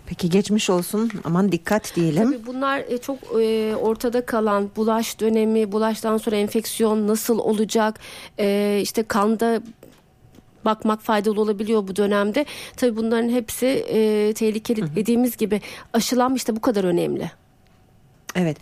Peki 0.06 0.30
geçmiş 0.30 0.70
olsun 0.70 1.10
aman 1.24 1.52
dikkat 1.52 1.96
diyelim. 1.96 2.32
Tabii 2.32 2.46
bunlar 2.46 2.78
e, 2.78 2.98
çok 2.98 3.18
e, 3.40 3.74
ortada 3.76 4.26
kalan 4.26 4.70
bulaş 4.76 5.20
dönemi, 5.20 5.72
bulaştan 5.72 6.16
sonra 6.16 6.36
enfeksiyon 6.36 7.08
nasıl 7.08 7.38
olacak, 7.38 8.00
e, 8.38 8.78
işte 8.82 9.02
kanda 9.02 9.62
bakmak 10.64 11.02
faydalı 11.02 11.40
olabiliyor 11.40 11.88
bu 11.88 11.96
dönemde. 11.96 12.46
Tabii 12.76 12.96
bunların 12.96 13.28
hepsi 13.28 13.66
e, 13.66 14.32
tehlikeli 14.32 14.96
dediğimiz 14.96 15.36
gibi 15.36 15.60
aşılanmış 15.92 16.48
da 16.48 16.56
bu 16.56 16.60
kadar 16.60 16.84
önemli. 16.84 17.30
Evet. 18.34 18.56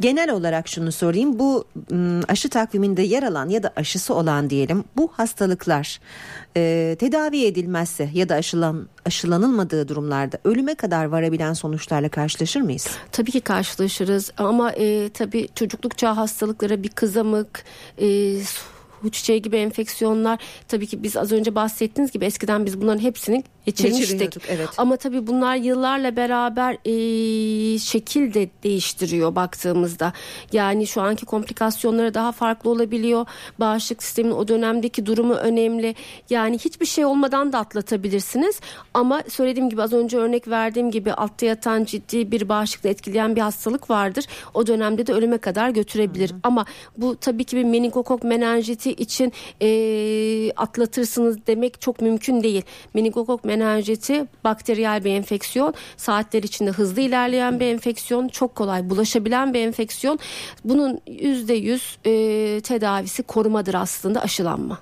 Genel 0.00 0.30
olarak 0.30 0.68
şunu 0.68 0.92
sorayım. 0.92 1.38
Bu 1.38 1.64
aşı 2.28 2.48
takviminde 2.48 3.02
yer 3.02 3.22
alan 3.22 3.48
ya 3.48 3.62
da 3.62 3.72
aşısı 3.76 4.14
olan 4.14 4.50
diyelim 4.50 4.84
bu 4.96 5.10
hastalıklar 5.12 6.00
e, 6.56 6.96
tedavi 7.00 7.44
edilmezse 7.44 8.10
ya 8.14 8.28
da 8.28 8.34
aşılan 8.34 8.88
aşılanılmadığı 9.04 9.88
durumlarda 9.88 10.38
ölüme 10.44 10.74
kadar 10.74 11.04
varabilen 11.04 11.52
sonuçlarla 11.52 12.08
karşılaşır 12.08 12.60
mıyız? 12.60 12.88
Tabii 13.12 13.30
ki 13.30 13.40
karşılaşırız 13.40 14.32
ama 14.36 14.72
e, 14.72 15.08
tabii 15.08 15.48
çocukluk 15.54 15.98
çağı 15.98 16.14
hastalıkları 16.14 16.82
bir 16.82 16.88
kızamık, 16.88 17.64
e, 17.98 18.38
çiçeği 19.10 19.42
gibi 19.42 19.56
enfeksiyonlar. 19.56 20.40
Tabii 20.68 20.86
ki 20.86 21.02
biz 21.02 21.16
az 21.16 21.32
önce 21.32 21.54
bahsettiğiniz 21.54 22.12
gibi 22.12 22.24
eskiden 22.24 22.66
biz 22.66 22.80
bunların 22.80 23.02
hepsini 23.02 23.44
geçirmiştik. 23.66 24.36
Evet. 24.48 24.68
Ama 24.78 24.96
tabii 24.96 25.26
bunlar 25.26 25.56
yıllarla 25.56 26.16
beraber 26.16 26.78
e, 26.84 27.78
şekil 27.78 28.34
de 28.34 28.48
değiştiriyor 28.62 29.34
baktığımızda. 29.34 30.12
Yani 30.52 30.86
şu 30.86 31.02
anki 31.02 31.26
komplikasyonları 31.26 32.14
daha 32.14 32.32
farklı 32.32 32.70
olabiliyor. 32.70 33.26
Bağışıklık 33.60 34.02
sisteminin 34.02 34.34
o 34.34 34.48
dönemdeki 34.48 35.06
durumu 35.06 35.34
önemli. 35.34 35.94
Yani 36.30 36.58
hiçbir 36.58 36.86
şey 36.86 37.04
olmadan 37.04 37.52
da 37.52 37.58
atlatabilirsiniz. 37.58 38.60
Ama 38.94 39.22
söylediğim 39.28 39.68
gibi 39.70 39.82
az 39.82 39.92
önce 39.92 40.18
örnek 40.18 40.48
verdiğim 40.48 40.90
gibi 40.90 41.12
altta 41.12 41.46
yatan 41.46 41.84
ciddi 41.84 42.30
bir 42.30 42.48
bağışıklığı 42.48 42.88
etkileyen 42.88 43.36
bir 43.36 43.40
hastalık 43.40 43.90
vardır. 43.90 44.24
O 44.54 44.66
dönemde 44.66 45.06
de 45.06 45.12
ölüme 45.12 45.38
kadar 45.38 45.70
götürebilir. 45.70 46.32
Ama 46.42 46.64
bu 46.96 47.16
tabii 47.16 47.44
ki 47.44 47.56
bir 47.56 47.64
meningokok 47.64 48.24
menenjiti 48.24 48.92
için 48.92 49.32
e, 49.62 50.52
atlatırsınız 50.56 51.46
demek 51.46 51.80
çok 51.80 52.00
mümkün 52.00 52.42
değil. 52.42 52.62
Meningokok 52.94 53.44
menenjiti 53.44 53.53
bakteriyel 54.44 55.04
bir 55.04 55.10
enfeksiyon. 55.10 55.74
Saatler 55.96 56.42
içinde 56.42 56.70
hızlı 56.70 57.00
ilerleyen 57.00 57.60
bir 57.60 57.66
enfeksiyon. 57.66 58.28
Çok 58.28 58.54
kolay 58.54 58.90
bulaşabilen 58.90 59.54
bir 59.54 59.60
enfeksiyon. 59.60 60.18
Bunun 60.64 61.00
%100 61.06 61.80
e, 62.04 62.60
tedavisi 62.60 63.22
korumadır 63.22 63.74
aslında 63.74 64.22
aşılanma. 64.22 64.78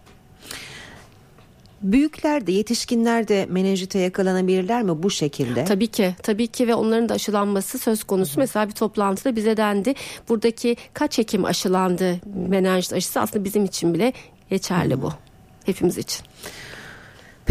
Büyükler 1.83 2.47
de 2.47 2.53
yetişkinler 2.53 3.29
de 3.29 3.47
menenjite 3.51 3.99
yakalanabilirler 3.99 4.83
mi 4.83 5.03
bu 5.03 5.11
şekilde? 5.11 5.65
Tabii 5.65 5.87
ki 5.87 6.15
tabii 6.23 6.47
ki 6.47 6.69
ve 6.69 6.75
onların 6.75 7.09
da 7.09 7.15
aşılanması 7.15 7.79
söz 7.79 8.05
konusu. 8.05 8.41
Mesela 8.41 8.69
bir 8.69 8.73
toplantıda 8.73 9.37
bize 9.37 9.57
dendi 9.57 9.95
buradaki 10.29 10.77
kaç 10.95 11.19
hekim 11.19 11.45
aşılandı 11.45 12.21
menenjit 12.49 12.93
aşısı 12.93 13.21
aslında 13.21 13.45
bizim 13.45 13.65
için 13.65 13.95
bile 13.95 14.13
geçerli 14.51 15.03
bu. 15.03 15.13
Hepimiz 15.65 15.99
için. 15.99 16.27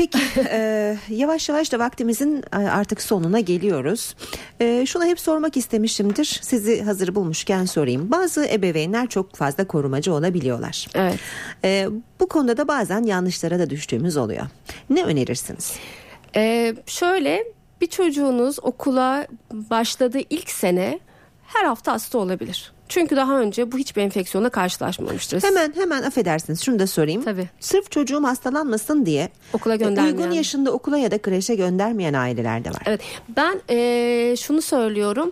Peki 0.01 0.19
e, 0.49 0.97
yavaş 1.09 1.49
yavaş 1.49 1.71
da 1.71 1.79
vaktimizin 1.79 2.43
e, 2.53 2.55
artık 2.55 3.01
sonuna 3.01 3.39
geliyoruz. 3.39 4.15
E, 4.59 4.85
şunu 4.85 5.05
hep 5.05 5.19
sormak 5.19 5.57
istemişimdir. 5.57 6.39
Sizi 6.41 6.83
hazır 6.83 7.15
bulmuşken 7.15 7.65
sorayım. 7.65 8.11
Bazı 8.11 8.45
ebeveynler 8.45 9.07
çok 9.07 9.35
fazla 9.35 9.67
korumacı 9.67 10.13
olabiliyorlar. 10.13 10.87
Evet. 10.93 11.19
E, 11.63 11.87
bu 12.19 12.27
konuda 12.27 12.57
da 12.57 12.67
bazen 12.67 13.03
yanlışlara 13.03 13.59
da 13.59 13.69
düştüğümüz 13.69 14.17
oluyor. 14.17 14.45
Ne 14.89 15.03
önerirsiniz? 15.03 15.73
Ee, 16.35 16.75
şöyle 16.85 17.43
bir 17.81 17.87
çocuğunuz 17.87 18.57
okula 18.61 19.27
başladığı 19.51 20.21
ilk 20.29 20.49
sene 20.49 20.99
her 21.47 21.65
hafta 21.65 21.91
hasta 21.91 22.17
olabilir. 22.17 22.73
Çünkü 22.91 23.15
daha 23.15 23.39
önce 23.39 23.71
bu 23.71 23.77
hiçbir 23.77 24.01
enfeksiyonla 24.01 24.49
karşılaşmamıştır. 24.49 25.43
Hemen 25.43 25.73
hemen 25.75 26.03
affedersiniz 26.03 26.61
şunu 26.61 26.79
da 26.79 26.87
sorayım. 26.87 27.23
Tabii. 27.23 27.49
Sırf 27.59 27.91
çocuğum 27.91 28.23
hastalanmasın 28.23 29.05
diye 29.05 29.29
Okula 29.53 29.73
e, 29.73 29.77
göndermeyen. 29.77 30.17
uygun 30.17 30.31
yaşında 30.31 30.71
okula 30.71 30.97
ya 30.97 31.11
da 31.11 31.21
kreşe 31.21 31.55
göndermeyen 31.55 32.13
aileler 32.13 32.65
de 32.65 32.69
var. 32.69 32.81
Evet 32.85 33.01
ben 33.37 33.61
eee, 33.69 34.35
şunu 34.37 34.61
söylüyorum 34.61 35.31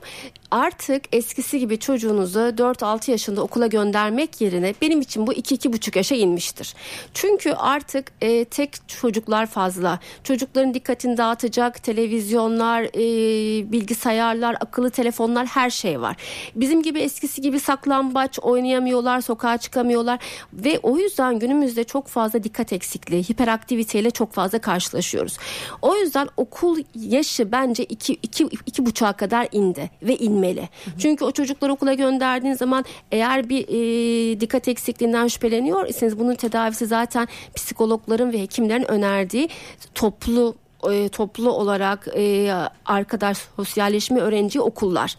artık 0.51 1.03
eskisi 1.15 1.59
gibi 1.59 1.79
çocuğunuzu 1.79 2.39
4-6 2.39 3.11
yaşında 3.11 3.41
okula 3.41 3.67
göndermek 3.67 4.41
yerine 4.41 4.73
benim 4.81 5.01
için 5.01 5.27
bu 5.27 5.33
2-2,5 5.33 5.97
yaşa 5.97 6.15
inmiştir. 6.15 6.73
Çünkü 7.13 7.51
artık 7.51 8.11
eee, 8.21 8.45
tek 8.45 8.71
çocuklar 8.87 9.45
fazla 9.45 9.99
çocukların 10.23 10.73
dikkatini 10.73 11.17
dağıtacak 11.17 11.83
televizyonlar 11.83 12.81
eee, 12.83 13.71
bilgisayarlar 13.71 14.55
akıllı 14.59 14.89
telefonlar 14.89 15.45
her 15.45 15.69
şey 15.69 16.01
var. 16.01 16.15
Bizim 16.55 16.81
gibi 16.83 16.99
eskisi 16.99 17.41
gibi 17.41 17.48
saklambaç 17.57 18.39
oynayamıyorlar 18.39 19.21
sokağa 19.21 19.57
çıkamıyorlar 19.57 20.19
ve 20.53 20.79
o 20.83 20.97
yüzden 20.97 21.39
günümüzde 21.39 21.83
çok 21.83 22.07
fazla 22.07 22.43
dikkat 22.43 22.73
eksikliği 22.73 23.23
hiperaktiviteyle 23.23 24.11
çok 24.11 24.33
fazla 24.33 24.59
karşılaşıyoruz. 24.59 25.37
O 25.81 25.95
yüzden 25.95 26.27
okul 26.37 26.83
yaşı 26.95 27.51
bence 27.51 27.83
2 27.83 28.13
2 28.23 28.43
iki 28.65 28.85
buçuğa 28.85 29.13
kadar 29.13 29.47
indi 29.51 29.89
ve 30.03 30.17
inmeli. 30.17 30.69
Çünkü 30.99 31.25
o 31.25 31.31
çocukları 31.31 31.73
okula 31.73 31.93
gönderdiğin 31.93 32.53
zaman 32.53 32.85
eğer 33.11 33.49
bir 33.49 33.65
e, 33.67 34.39
dikkat 34.39 34.67
eksikliğinden 34.67 35.27
şüpheleniyor 35.27 35.87
iseniz 35.87 36.19
bunun 36.19 36.35
tedavisi 36.35 36.85
zaten 36.85 37.27
psikologların 37.55 38.33
ve 38.33 38.41
hekimlerin 38.41 38.91
önerdiği 38.91 39.49
toplu 39.95 40.55
e, 40.91 41.09
toplu 41.09 41.51
olarak 41.51 42.07
e, 42.15 42.53
arkadaş 42.85 43.37
sosyalleşme 43.55 44.19
öğrenci 44.19 44.61
okullar. 44.61 45.15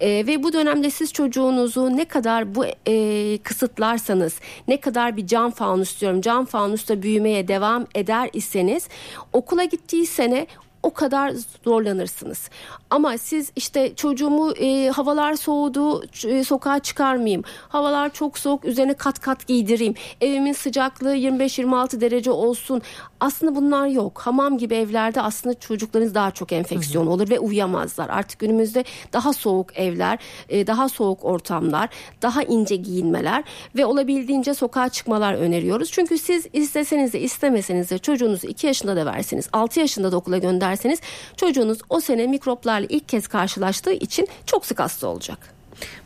E, 0.00 0.26
ve 0.26 0.42
bu 0.42 0.52
dönemde 0.52 0.90
siz 0.90 1.12
çocuğunuzu 1.12 1.96
ne 1.96 2.04
kadar 2.04 2.54
bu 2.54 2.64
e, 2.88 3.38
kısıtlarsanız 3.38 4.40
ne 4.68 4.80
kadar 4.80 5.16
bir 5.16 5.26
cam 5.26 5.50
fanus 5.50 6.00
diyorum 6.00 6.20
cam 6.20 6.44
fanusta 6.44 7.02
büyümeye 7.02 7.48
devam 7.48 7.86
eder 7.94 8.30
iseniz 8.32 8.88
okula 9.32 9.64
gittiği 9.64 10.06
sene 10.06 10.46
o 10.82 10.90
kadar 10.94 11.32
zorlanırsınız. 11.64 12.50
Ama 12.90 13.18
siz 13.18 13.52
işte 13.56 13.94
çocuğumu 13.94 14.52
e, 14.52 14.88
havalar 14.88 15.34
soğudu 15.34 16.04
e, 16.26 16.44
sokağa 16.44 16.78
çıkarmayayım. 16.78 17.42
Havalar 17.68 18.12
çok 18.12 18.38
soğuk 18.38 18.64
üzerine 18.64 18.94
kat 18.94 19.20
kat 19.20 19.46
giydireyim. 19.46 19.94
Evimin 20.20 20.52
sıcaklığı 20.52 21.16
25-26 21.16 22.00
derece 22.00 22.30
olsun. 22.30 22.82
Aslında 23.20 23.56
bunlar 23.56 23.86
yok. 23.86 24.18
Hamam 24.18 24.58
gibi 24.58 24.74
evlerde 24.74 25.22
aslında 25.22 25.58
çocuklarınız 25.58 26.14
daha 26.14 26.30
çok 26.30 26.52
enfeksiyon 26.52 27.06
olur 27.06 27.30
ve 27.30 27.38
uyuyamazlar. 27.38 28.08
Artık 28.08 28.38
günümüzde 28.38 28.84
daha 29.12 29.32
soğuk 29.32 29.78
evler, 29.78 30.18
e, 30.48 30.66
daha 30.66 30.88
soğuk 30.88 31.24
ortamlar, 31.24 31.88
daha 32.22 32.42
ince 32.42 32.76
giyinmeler 32.76 33.44
ve 33.76 33.86
olabildiğince 33.86 34.54
sokağa 34.54 34.88
çıkmalar 34.88 35.34
öneriyoruz. 35.34 35.90
Çünkü 35.90 36.18
siz 36.18 36.46
isteseniz 36.52 37.12
de 37.12 37.20
istemeseniz 37.20 37.90
de 37.90 37.98
çocuğunuzu 37.98 38.46
2 38.46 38.66
yaşında 38.66 38.96
da 38.96 39.06
verseniz, 39.06 39.48
6 39.52 39.80
yaşında 39.80 40.12
da 40.12 40.16
okula 40.16 40.38
gönderseniz 40.68 41.00
çocuğunuz 41.36 41.78
o 41.88 42.00
sene 42.00 42.26
mikroplarla 42.26 42.86
ilk 42.90 43.08
kez 43.08 43.26
karşılaştığı 43.28 43.92
için 43.92 44.28
çok 44.46 44.66
sık 44.66 44.80
hasta 44.80 45.08
olacak. 45.08 45.38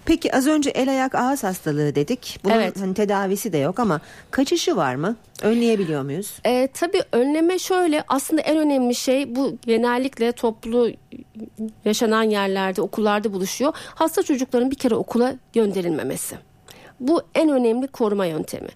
Peki 0.04 0.36
az 0.36 0.46
önce 0.46 0.70
el 0.70 0.90
ayak 0.90 1.14
ağız 1.14 1.44
hastalığı 1.44 1.94
dedik. 1.94 2.38
Bunun 2.44 2.54
Evet. 2.54 2.80
hani 2.80 2.94
tedavisi 2.94 3.52
de 3.52 3.58
yok 3.58 3.78
ama 3.80 4.00
kaçışı 4.30 4.76
var 4.76 4.94
mı? 4.94 5.16
Önleyebiliyor 5.42 6.02
muyuz? 6.02 6.32
E, 6.44 6.68
tabii 6.74 7.02
önleme 7.12 7.58
şöyle 7.58 8.04
aslında 8.08 8.42
en 8.42 8.56
önemli 8.56 8.94
şey 8.94 9.36
bu 9.36 9.56
genellikle 9.66 10.32
toplu 10.32 10.90
yaşanan 11.84 12.22
yerlerde 12.22 12.82
okullarda 12.82 13.32
buluşuyor. 13.32 13.72
Hasta 13.94 14.22
çocukların 14.22 14.70
bir 14.70 14.76
kere 14.76 14.94
okula 14.94 15.34
gönderilmemesi. 15.52 16.36
Bu 17.02 17.22
en 17.34 17.48
önemli 17.50 17.86
koruma 17.86 18.26
yöntemi. 18.26 18.68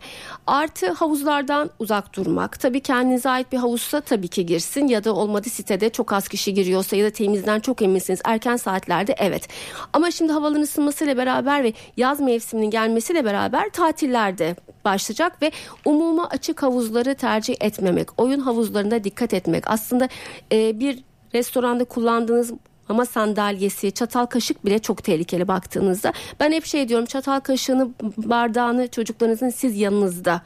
Artı 0.46 0.90
havuzlardan 0.90 1.70
uzak 1.78 2.16
durmak. 2.16 2.60
Tabii 2.60 2.80
kendinize 2.80 3.28
ait 3.30 3.52
bir 3.52 3.58
havuzsa 3.58 4.00
tabii 4.00 4.28
ki 4.28 4.46
girsin 4.46 4.88
ya 4.88 5.04
da 5.04 5.14
olmadı 5.14 5.50
sitede 5.50 5.90
çok 5.90 6.12
az 6.12 6.28
kişi 6.28 6.54
giriyorsa 6.54 6.96
ya 6.96 7.06
da 7.06 7.10
temizden 7.10 7.60
çok 7.60 7.82
eminsiniz. 7.82 8.20
Erken 8.24 8.56
saatlerde 8.56 9.14
evet. 9.18 9.48
Ama 9.92 10.10
şimdi 10.10 10.32
havaların 10.32 10.62
ısınmasıyla 10.62 11.16
beraber 11.16 11.64
ve 11.64 11.72
yaz 11.96 12.20
mevsiminin 12.20 12.70
gelmesiyle 12.70 13.24
beraber 13.24 13.70
tatillerde 13.70 14.56
başlayacak 14.84 15.42
ve 15.42 15.50
umuma 15.84 16.28
açık 16.28 16.62
havuzları 16.62 17.14
tercih 17.14 17.54
etmemek, 17.60 18.20
oyun 18.20 18.40
havuzlarında 18.40 19.04
dikkat 19.04 19.34
etmek. 19.34 19.70
Aslında 19.70 20.08
e, 20.52 20.80
bir 20.80 21.04
restoranda 21.34 21.84
kullandığınız 21.84 22.52
ama 22.88 23.06
sandalyesi, 23.06 23.92
çatal 23.92 24.26
kaşık 24.26 24.64
bile 24.64 24.78
çok 24.78 25.04
tehlikeli 25.04 25.48
baktığınızda. 25.48 26.12
Ben 26.40 26.52
hep 26.52 26.64
şey 26.64 26.88
diyorum 26.88 27.06
çatal 27.06 27.40
kaşığını, 27.40 27.88
bardağını 28.16 28.88
çocuklarınızın 28.88 29.50
siz 29.50 29.76
yanınızda 29.78 30.42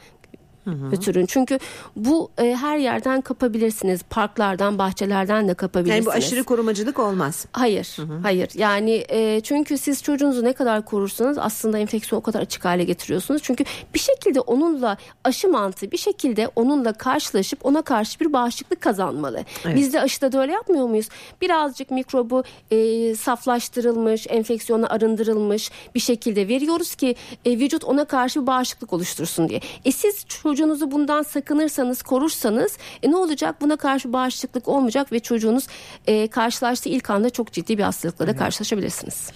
götürün. 0.67 1.27
Çünkü 1.27 1.59
bu 1.97 2.31
e, 2.39 2.57
her 2.57 2.79
yerden 2.79 3.21
kapabilirsiniz. 3.21 4.03
Parklardan, 4.03 4.79
bahçelerden 4.79 5.49
de 5.49 5.55
kapabilirsiniz. 5.55 6.07
Yani 6.07 6.15
bu 6.15 6.19
aşırı 6.19 6.45
korumacılık 6.45 6.99
olmaz. 6.99 7.47
Hayır, 7.53 7.97
hayır. 8.23 8.49
Yani 8.55 9.05
e, 9.09 9.41
çünkü 9.41 9.79
siz 9.79 10.03
çocuğunuzu 10.03 10.45
ne 10.45 10.53
kadar 10.53 10.85
korursanız 10.85 11.39
aslında 11.39 11.79
enfeksiyonu 11.79 12.21
o 12.21 12.23
kadar 12.23 12.41
açık 12.41 12.65
hale 12.65 12.85
getiriyorsunuz. 12.85 13.43
Çünkü 13.43 13.65
bir 13.95 13.99
şekilde 13.99 14.41
onunla 14.41 14.97
aşı 15.25 15.49
mantığı 15.49 15.91
bir 15.91 15.97
şekilde 15.97 16.49
onunla 16.57 16.93
karşılaşıp 16.93 17.67
ona 17.67 17.83
karşı 17.83 18.21
bir 18.21 18.33
bağışıklık 18.33 18.81
kazanmalı. 18.81 19.45
Evet. 19.65 19.77
Biz 19.77 19.93
de 19.93 20.01
aşıda 20.01 20.33
da 20.33 20.41
öyle 20.41 20.53
yapmıyor 20.53 20.87
muyuz? 20.87 21.09
Birazcık 21.41 21.91
mikrobu 21.91 22.45
e, 22.71 23.15
saflaştırılmış, 23.15 24.27
enfeksiyona 24.31 24.87
arındırılmış 24.87 25.71
bir 25.95 26.01
şekilde 26.01 26.49
veriyoruz 26.49 26.95
ki 26.95 27.15
e, 27.45 27.59
vücut 27.59 27.85
ona 27.85 28.05
karşı 28.05 28.43
bir 28.43 28.47
bağışıklık 28.47 28.93
oluştursun 28.93 29.49
diye. 29.49 29.61
E 29.85 29.93
siz 29.93 30.25
çocuğunuzu 30.51 30.91
bundan 30.91 31.23
sakınırsanız, 31.23 32.03
korursanız 32.03 32.79
e, 33.03 33.11
ne 33.11 33.17
olacak? 33.17 33.61
Buna 33.61 33.77
karşı 33.77 34.13
bağışıklık 34.13 34.69
olmayacak 34.69 35.13
ve 35.13 35.21
çocuğunuz 35.21 35.67
e, 36.07 36.29
karşılaştığı 36.29 36.89
ilk 36.89 37.11
anda 37.11 37.31
çok 37.31 37.53
ciddi 37.53 37.79
bir 37.79 37.83
hastalıkla 37.83 38.27
da 38.27 38.37
karşılaşabilirsiniz. 38.37 39.31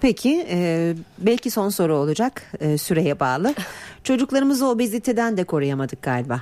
Peki 0.00 0.46
e, 0.50 0.94
belki 1.18 1.50
son 1.50 1.68
soru 1.68 1.96
olacak 1.96 2.42
e, 2.60 2.78
süreye 2.78 3.20
bağlı. 3.20 3.54
Çocuklarımızı 4.04 4.66
obeziteden 4.66 5.36
de 5.36 5.44
koruyamadık 5.44 6.02
galiba. 6.02 6.40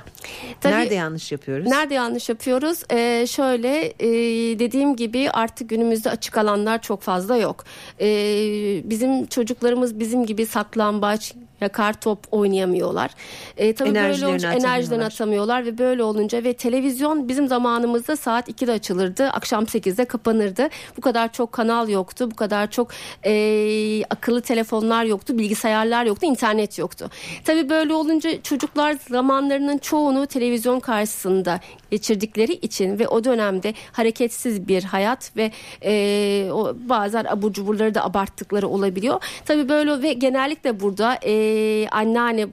Tabii- 0.61 0.73
Nerede 0.73 0.95
yanlış 0.95 1.31
yapıyoruz? 1.31 1.67
Nerede 1.67 1.93
yanlış 1.93 2.29
yapıyoruz? 2.29 2.83
Ee, 2.91 3.25
şöyle 3.27 3.85
e, 3.99 4.09
dediğim 4.59 4.95
gibi 4.95 5.29
artık 5.31 5.69
günümüzde 5.69 6.09
açık 6.09 6.37
alanlar 6.37 6.81
çok 6.81 7.01
fazla 7.01 7.37
yok. 7.37 7.63
Ee, 7.99 8.05
bizim 8.83 9.25
çocuklarımız 9.25 9.99
bizim 9.99 10.25
gibi 10.25 10.45
saklambaç, 10.45 11.33
yakar 11.61 11.93
top 11.93 12.19
oynayamıyorlar. 12.31 13.11
Ee, 13.57 13.73
tabii 13.73 13.89
böyle 13.89 13.99
Enerjilerini 13.99 14.29
olunca 14.29 14.53
enerjilerini 14.53 15.05
atamıyorlar 15.05 15.65
ve 15.65 15.77
böyle 15.77 16.03
olunca 16.03 16.43
ve 16.43 16.53
televizyon 16.53 17.27
bizim 17.27 17.47
zamanımızda 17.47 18.15
saat 18.15 18.49
2'de 18.49 18.71
açılırdı, 18.71 19.27
akşam 19.27 19.63
8'de 19.63 20.05
kapanırdı. 20.05 20.69
Bu 20.97 21.01
kadar 21.01 21.33
çok 21.33 21.51
kanal 21.51 21.89
yoktu, 21.89 22.31
bu 22.31 22.35
kadar 22.35 22.71
çok 22.71 22.91
e, 23.25 24.03
akıllı 24.09 24.41
telefonlar 24.41 25.05
yoktu, 25.05 25.37
bilgisayarlar 25.37 26.05
yoktu, 26.05 26.25
internet 26.25 26.77
yoktu. 26.79 27.09
Tabii 27.45 27.69
böyle 27.69 27.93
olunca 27.93 28.41
çocuklar 28.41 28.97
zamanlarının 29.09 29.77
çoğunu 29.77 30.27
televizyon 30.27 30.79
karşısında 30.79 31.59
geçirdikleri 31.91 32.53
için 32.53 32.99
ve 32.99 33.07
o 33.07 33.23
dönemde 33.23 33.73
hareketsiz 33.91 34.67
bir 34.67 34.83
hayat 34.83 35.37
ve 35.37 35.51
e, 35.83 36.51
o 36.51 36.75
bazen 36.89 37.25
abur 37.25 37.53
cuburları 37.53 37.95
da 37.95 38.03
abarttıkları 38.05 38.67
olabiliyor. 38.67 39.23
Tabii 39.45 39.69
böyle 39.69 40.01
ve 40.01 40.13
genellikle 40.13 40.79
burada 40.79 41.19
e, 41.21 41.50
anneanne 41.91 42.43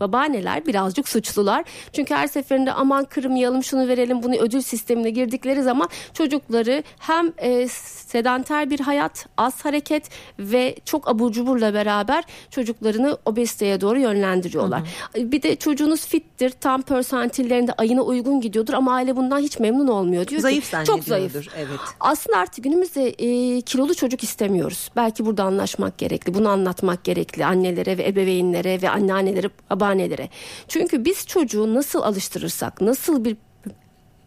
babaanneler 0.00 0.66
birazcık 0.66 1.08
suçlular. 1.08 1.64
Çünkü 1.92 2.14
her 2.14 2.26
seferinde 2.26 2.72
aman 2.72 3.04
kırmayalım 3.04 3.64
şunu 3.64 3.88
verelim 3.88 4.22
bunu 4.22 4.36
ödül 4.36 4.60
sistemine 4.60 5.10
girdikleri 5.10 5.62
zaman 5.62 5.88
çocukları 6.14 6.82
hem 6.98 7.32
e, 7.38 7.68
sedanter 7.68 8.70
bir 8.70 8.80
hayat, 8.80 9.26
az 9.36 9.64
hareket 9.64 10.10
ve 10.38 10.76
çok 10.84 11.08
abur 11.08 11.32
cuburla 11.32 11.74
beraber 11.74 12.24
çocuklarını 12.50 13.18
obeziteye 13.24 13.80
doğru 13.80 13.98
yönlendiriyorlar. 13.98 14.80
Hı 14.80 15.20
hı. 15.20 15.32
Bir 15.32 15.42
de 15.42 15.56
çocuğunuz 15.56 16.06
fittir, 16.06 16.50
tam 16.50 16.82
persantillerinde 16.82 17.72
ayına 17.72 18.02
uygun 18.02 18.40
gidiyordur 18.40 18.74
ama 18.74 18.94
aile 18.94 19.16
bundan 19.16 19.38
hiç 19.38 19.58
memnun 19.58 19.88
olmuyor. 19.88 20.26
Diyor 20.26 20.40
zayıf 20.40 20.70
ki, 20.70 20.76
çok 20.86 21.04
zayıf. 21.04 21.36
Evet. 21.56 21.80
Aslında 22.00 22.38
artık 22.38 22.64
günümüzde 22.64 23.08
e, 23.08 23.60
kilolu 23.60 23.94
çocuk 23.94 24.22
istemiyoruz. 24.22 24.90
Belki 24.96 25.26
burada 25.26 25.44
anlaşmak 25.44 25.98
gerekli. 25.98 26.34
Bunu 26.34 26.48
anlatmak 26.48 27.04
gerekli 27.04 27.46
annelere 27.46 27.98
ve 27.98 28.06
ebeveynlere 28.06 28.82
ve 28.82 28.90
anneannelere, 28.90 29.50
babaannelere. 29.86 30.28
Çünkü 30.68 31.04
biz 31.04 31.26
çocuğu 31.26 31.74
nasıl 31.74 32.02
alıştırırsak, 32.02 32.80
nasıl 32.80 33.24
bir 33.24 33.36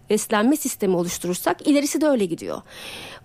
beslenme 0.09 0.57
sistemi 0.57 0.95
oluşturursak 0.95 1.67
ilerisi 1.67 2.01
de 2.01 2.07
öyle 2.07 2.25
gidiyor 2.25 2.61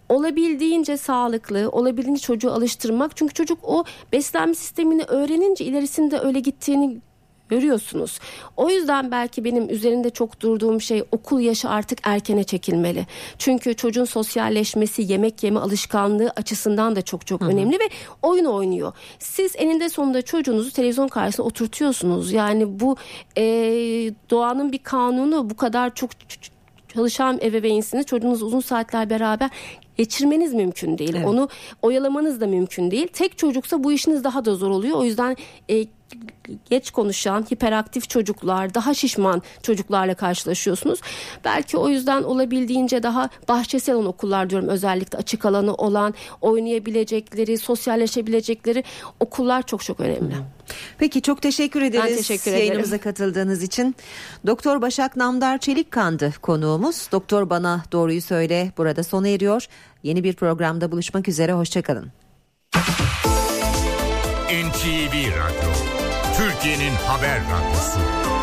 olabildiğince 0.08 0.96
sağlıklı, 0.96 1.68
olabildiğince 1.72 2.20
çocuğu 2.20 2.52
alıştırmak. 2.52 3.16
Çünkü 3.16 3.34
çocuk 3.34 3.58
o 3.62 3.84
beslenme 4.12 4.54
sistemini 4.54 5.04
öğrenince 5.04 5.64
ilerisinde 5.64 6.18
öyle 6.18 6.40
gittiğini 6.40 7.00
görüyorsunuz. 7.48 8.18
O 8.56 8.70
yüzden 8.70 9.10
belki 9.10 9.44
benim 9.44 9.70
üzerinde 9.70 10.10
çok 10.10 10.40
durduğum 10.40 10.80
şey 10.80 11.04
okul 11.12 11.40
yaşı 11.40 11.68
artık 11.68 11.98
erkene 12.02 12.44
çekilmeli. 12.44 13.06
Çünkü 13.38 13.74
çocuğun 13.74 14.04
sosyalleşmesi, 14.04 15.02
yemek 15.02 15.42
yeme 15.42 15.60
alışkanlığı 15.60 16.32
açısından 16.36 16.96
da 16.96 17.02
çok 17.02 17.26
çok 17.26 17.40
Hı-hı. 17.40 17.50
önemli 17.50 17.74
ve 17.74 17.88
oyun 18.22 18.44
oynuyor. 18.44 18.92
Siz 19.18 19.52
eninde 19.56 19.88
sonunda 19.88 20.22
çocuğunuzu 20.22 20.72
televizyon 20.72 21.08
karşısında 21.08 21.46
oturtuyorsunuz. 21.46 22.32
Yani 22.32 22.80
bu 22.80 22.96
e, 23.38 23.44
doğanın 24.30 24.72
bir 24.72 24.78
kanunu 24.78 25.50
bu 25.50 25.56
kadar 25.56 25.94
çok 25.94 26.10
çalışan 26.94 27.38
ebeveynsiniz. 27.42 28.06
Çocuğunuz 28.06 28.42
uzun 28.42 28.60
saatler 28.60 29.10
beraber 29.10 29.50
geçirmeniz 29.96 30.54
mümkün 30.54 30.98
değil. 30.98 31.14
Evet. 31.16 31.26
Onu 31.26 31.48
oyalamanız 31.82 32.40
da 32.40 32.46
mümkün 32.46 32.90
değil. 32.90 33.08
Tek 33.12 33.38
çocuksa 33.38 33.84
bu 33.84 33.92
işiniz 33.92 34.24
daha 34.24 34.44
da 34.44 34.54
zor 34.54 34.70
oluyor. 34.70 34.98
O 34.98 35.04
yüzden 35.04 35.36
e, 35.70 35.84
geç 36.70 36.90
konuşan, 36.90 37.42
hiperaktif 37.42 38.08
çocuklar, 38.08 38.74
daha 38.74 38.94
şişman 38.94 39.42
çocuklarla 39.62 40.14
karşılaşıyorsunuz. 40.14 41.00
Belki 41.44 41.76
o 41.76 41.88
yüzden 41.88 42.22
olabildiğince 42.22 43.02
daha 43.02 43.28
bahçesel 43.48 43.94
olan 43.94 44.06
okullar 44.06 44.50
diyorum 44.50 44.68
özellikle 44.68 45.18
açık 45.18 45.44
alanı 45.44 45.74
olan, 45.74 46.14
oynayabilecekleri, 46.40 47.58
sosyalleşebilecekleri 47.58 48.84
okullar 49.20 49.62
çok 49.62 49.84
çok 49.84 50.00
önemli. 50.00 50.34
Peki 50.98 51.22
çok 51.22 51.42
teşekkür 51.42 51.82
ederiz 51.82 52.10
ben 52.10 52.16
teşekkür 52.16 52.52
yayınımıza 52.52 52.98
katıldığınız 52.98 53.62
için. 53.62 53.96
Doktor 54.46 54.82
Başak 54.82 55.16
Namdar 55.16 55.58
Çelikkandı 55.58 56.32
konuğumuz. 56.42 57.08
Doktor 57.12 57.50
bana 57.50 57.84
doğruyu 57.92 58.22
söyle 58.22 58.72
burada 58.78 59.02
sona 59.02 59.28
eriyor. 59.28 59.66
Yeni 60.02 60.24
bir 60.24 60.34
programda 60.34 60.92
buluşmak 60.92 61.28
üzere 61.28 61.52
hoşçakalın. 61.52 62.12
NTV 64.50 65.14
Radyo 65.14 65.93
Türkiye'nin 66.36 66.94
haber 66.94 67.40
radyosu. 67.40 68.33